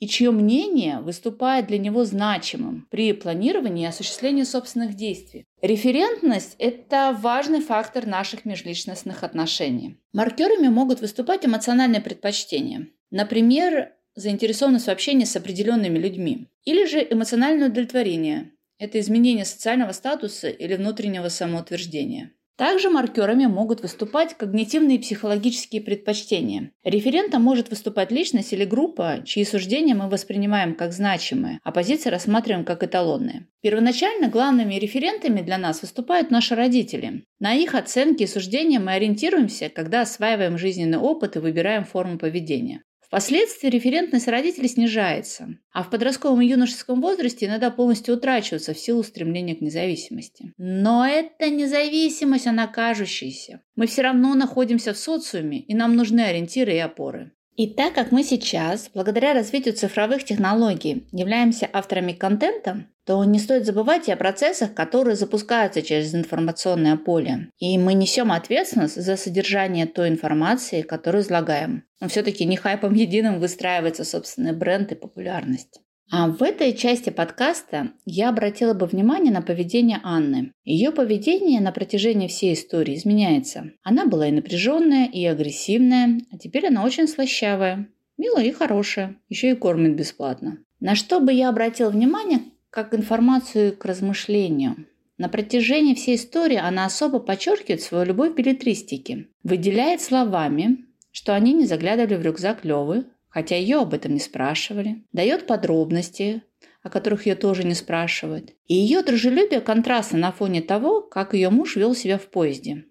И 0.00 0.06
чье 0.06 0.30
мнение 0.30 1.00
выступает 1.00 1.66
для 1.66 1.78
него 1.78 2.04
значимым 2.04 2.86
при 2.90 3.12
планировании 3.12 3.84
и 3.84 3.88
осуществлении 3.88 4.44
собственных 4.44 4.94
действий. 4.94 5.44
Референтность– 5.60 6.54
это 6.58 7.16
важный 7.18 7.60
фактор 7.60 8.06
наших 8.06 8.44
межличностных 8.44 9.24
отношений. 9.24 9.98
Маркерами 10.12 10.68
могут 10.68 11.00
выступать 11.00 11.44
эмоциональные 11.44 12.00
предпочтения. 12.00 12.88
Например, 13.10 13.92
заинтересованность 14.14 14.86
в 14.86 14.90
общении 14.90 15.24
с 15.24 15.36
определенными 15.36 15.98
людьми. 15.98 16.46
Или 16.64 16.86
же 16.86 17.06
эмоциональное 17.08 17.68
удовлетворение– 17.68 18.52
это 18.78 19.00
изменение 19.00 19.44
социального 19.44 19.92
статуса 19.92 20.48
или 20.48 20.76
внутреннего 20.76 21.28
самоутверждения. 21.28 22.32
Также 22.58 22.90
маркерами 22.90 23.46
могут 23.46 23.82
выступать 23.82 24.34
когнитивные 24.34 24.96
и 24.96 25.00
психологические 25.00 25.80
предпочтения. 25.80 26.72
Референтом 26.82 27.40
может 27.40 27.70
выступать 27.70 28.10
личность 28.10 28.52
или 28.52 28.64
группа, 28.64 29.22
чьи 29.24 29.44
суждения 29.44 29.94
мы 29.94 30.10
воспринимаем 30.10 30.74
как 30.74 30.92
значимые, 30.92 31.60
а 31.62 31.70
позиции 31.70 32.10
рассматриваем 32.10 32.64
как 32.64 32.82
эталонные. 32.82 33.46
Первоначально 33.60 34.28
главными 34.28 34.74
референтами 34.74 35.40
для 35.40 35.56
нас 35.56 35.82
выступают 35.82 36.32
наши 36.32 36.56
родители. 36.56 37.24
На 37.38 37.54
их 37.54 37.76
оценки 37.76 38.24
и 38.24 38.26
суждения 38.26 38.80
мы 38.80 38.94
ориентируемся, 38.94 39.68
когда 39.68 40.00
осваиваем 40.00 40.58
жизненный 40.58 40.98
опыт 40.98 41.36
и 41.36 41.38
выбираем 41.38 41.84
форму 41.84 42.18
поведения. 42.18 42.82
Впоследствии 43.08 43.70
референтность 43.70 44.28
родителей 44.28 44.68
снижается, 44.68 45.58
а 45.72 45.82
в 45.82 45.88
подростковом 45.88 46.42
и 46.42 46.46
юношеском 46.46 47.00
возрасте 47.00 47.46
иногда 47.46 47.70
полностью 47.70 48.14
утрачивается 48.14 48.74
в 48.74 48.78
силу 48.78 49.02
стремления 49.02 49.56
к 49.56 49.62
независимости. 49.62 50.52
Но 50.58 51.06
эта 51.06 51.48
независимость, 51.48 52.46
она 52.46 52.66
кажущаяся. 52.66 53.62
Мы 53.76 53.86
все 53.86 54.02
равно 54.02 54.34
находимся 54.34 54.92
в 54.92 54.98
социуме, 54.98 55.60
и 55.60 55.74
нам 55.74 55.96
нужны 55.96 56.20
ориентиры 56.20 56.74
и 56.74 56.78
опоры. 56.78 57.32
И 57.58 57.66
так 57.66 57.92
как 57.92 58.12
мы 58.12 58.22
сейчас, 58.22 58.88
благодаря 58.94 59.34
развитию 59.34 59.74
цифровых 59.74 60.22
технологий, 60.22 61.08
являемся 61.10 61.68
авторами 61.72 62.12
контента, 62.12 62.86
то 63.04 63.24
не 63.24 63.40
стоит 63.40 63.66
забывать 63.66 64.06
и 64.06 64.12
о 64.12 64.16
процессах, 64.16 64.74
которые 64.74 65.16
запускаются 65.16 65.82
через 65.82 66.14
информационное 66.14 66.96
поле. 66.96 67.50
И 67.58 67.76
мы 67.76 67.94
несем 67.94 68.30
ответственность 68.30 69.02
за 69.02 69.16
содержание 69.16 69.86
той 69.86 70.08
информации, 70.08 70.82
которую 70.82 71.22
излагаем. 71.24 71.82
Но 72.00 72.06
все-таки 72.06 72.44
не 72.44 72.56
хайпом 72.56 72.94
единым 72.94 73.40
выстраивается 73.40 74.04
собственный 74.04 74.52
бренд 74.52 74.92
и 74.92 74.94
популярность. 74.94 75.80
А 76.10 76.28
в 76.28 76.42
этой 76.42 76.72
части 76.72 77.10
подкаста 77.10 77.92
я 78.06 78.30
обратила 78.30 78.72
бы 78.72 78.86
внимание 78.86 79.30
на 79.30 79.42
поведение 79.42 80.00
Анны. 80.02 80.52
Ее 80.64 80.90
поведение 80.90 81.60
на 81.60 81.70
протяжении 81.70 82.28
всей 82.28 82.54
истории 82.54 82.94
изменяется. 82.94 83.72
Она 83.82 84.06
была 84.06 84.28
и 84.28 84.32
напряженная, 84.32 85.06
и 85.06 85.24
агрессивная, 85.26 86.20
а 86.32 86.38
теперь 86.38 86.68
она 86.68 86.84
очень 86.84 87.08
слащавая, 87.08 87.88
милая 88.16 88.44
и 88.44 88.52
хорошая, 88.52 89.16
еще 89.28 89.50
и 89.50 89.54
кормит 89.54 89.96
бесплатно. 89.96 90.58
На 90.80 90.94
что 90.94 91.20
бы 91.20 91.30
я 91.32 91.50
обратила 91.50 91.90
внимание, 91.90 92.40
как 92.70 92.94
информацию 92.94 93.76
к 93.76 93.84
размышлению. 93.84 94.86
На 95.18 95.28
протяжении 95.28 95.94
всей 95.94 96.16
истории 96.16 96.56
она 96.56 96.86
особо 96.86 97.18
подчеркивает 97.18 97.82
свою 97.82 98.06
любовь 98.06 98.32
к 98.32 98.36
билетристике, 98.36 99.26
выделяет 99.42 100.00
словами, 100.00 100.86
что 101.10 101.34
они 101.34 101.52
не 101.52 101.66
заглядывали 101.66 102.14
в 102.14 102.22
рюкзак 102.22 102.64
Левы, 102.64 103.04
хотя 103.38 103.54
ее 103.54 103.76
об 103.76 103.94
этом 103.94 104.14
не 104.14 104.18
спрашивали, 104.18 105.04
дает 105.12 105.46
подробности, 105.46 106.42
о 106.82 106.90
которых 106.90 107.26
ее 107.26 107.36
тоже 107.36 107.62
не 107.62 107.74
спрашивают. 107.74 108.50
И 108.66 108.74
ее 108.74 109.00
дружелюбие 109.02 109.60
контрастно 109.60 110.18
на 110.18 110.32
фоне 110.32 110.60
того, 110.60 111.02
как 111.02 111.34
ее 111.34 111.48
муж 111.48 111.76
вел 111.76 111.94
себя 111.94 112.18
в 112.18 112.26
поезде, 112.26 112.86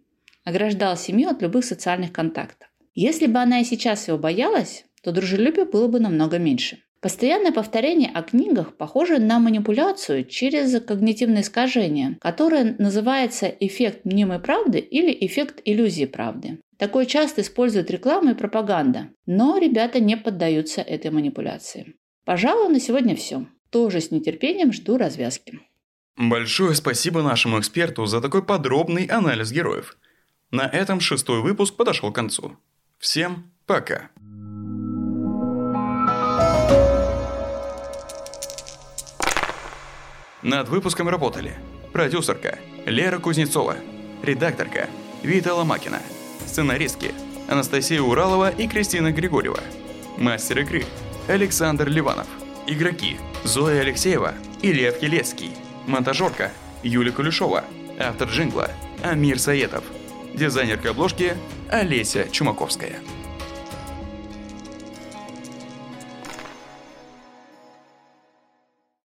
ограждал 0.45 0.95
семью 0.95 1.27
от 1.27 1.41
любых 1.41 1.65
социальных 1.65 2.13
контактов. 2.13 2.69
Если 2.95 3.25
бы 3.27 3.39
она 3.39 3.59
и 3.59 3.65
сейчас 3.65 4.07
его 4.07 4.17
боялась, 4.17 4.85
то 5.03 5.11
дружелюбие 5.11 5.65
было 5.65 5.89
бы 5.89 5.99
намного 5.99 6.37
меньше. 6.37 6.77
Постоянное 7.01 7.51
повторение 7.51 8.09
о 8.13 8.23
книгах 8.23 8.77
похоже 8.77 9.19
на 9.19 9.39
манипуляцию 9.39 10.23
через 10.23 10.81
когнитивное 10.81 11.41
искажение, 11.41 12.17
которое 12.21 12.73
называется 12.79 13.47
эффект 13.47 14.05
мнимой 14.05 14.39
правды 14.39 14.79
или 14.79 15.11
эффект 15.27 15.59
иллюзии 15.65 16.05
правды. 16.05 16.59
Такое 16.77 17.05
часто 17.05 17.41
используют 17.41 17.89
реклама 17.89 18.31
и 18.31 18.35
пропаганда, 18.35 19.09
но 19.25 19.57
ребята 19.57 19.99
не 19.99 20.15
поддаются 20.15 20.81
этой 20.81 21.09
манипуляции. 21.09 21.95
Пожалуй, 22.23 22.69
на 22.69 22.79
сегодня 22.79 23.15
все. 23.15 23.47
Тоже 23.71 23.99
с 23.99 24.11
нетерпением 24.11 24.71
жду 24.71 24.97
развязки. 24.97 25.59
Большое 26.15 26.75
спасибо 26.75 27.21
нашему 27.21 27.59
эксперту 27.59 28.05
за 28.05 28.21
такой 28.21 28.43
подробный 28.43 29.05
анализ 29.05 29.51
героев. 29.51 29.97
На 30.51 30.67
этом 30.67 30.99
шестой 30.99 31.41
выпуск 31.41 31.75
подошел 31.75 32.11
к 32.11 32.15
концу. 32.15 32.57
Всем 32.97 33.51
пока! 33.65 34.09
Над 40.43 40.69
выпуском 40.69 41.09
работали 41.09 41.55
продюсерка 41.91 42.59
Лера 42.85 43.19
Кузнецова, 43.19 43.75
редакторка 44.23 44.89
Вита 45.23 45.53
Ломакина, 45.53 46.01
сценаристки 46.57 47.13
Анастасия 47.47 48.01
Уралова 48.01 48.49
и 48.49 48.67
Кристина 48.67 49.11
Григорьева, 49.11 49.59
мастер 50.17 50.57
игры 50.61 50.85
Александр 51.27 51.87
Ливанов, 51.87 52.25
игроки 52.65 53.17
Зоя 53.43 53.81
Алексеева 53.81 54.33
и 54.63 54.73
Лев 54.73 54.99
Елецкий, 55.03 55.51
монтажерка 55.85 56.51
Юлия 56.81 57.11
Кулешова, 57.11 57.63
автор 57.99 58.27
джингла 58.27 58.71
Амир 59.03 59.37
Саетов, 59.37 59.83
дизайнерка 60.33 60.89
обложки 60.89 61.37
Олеся 61.69 62.27
Чумаковская. 62.31 63.01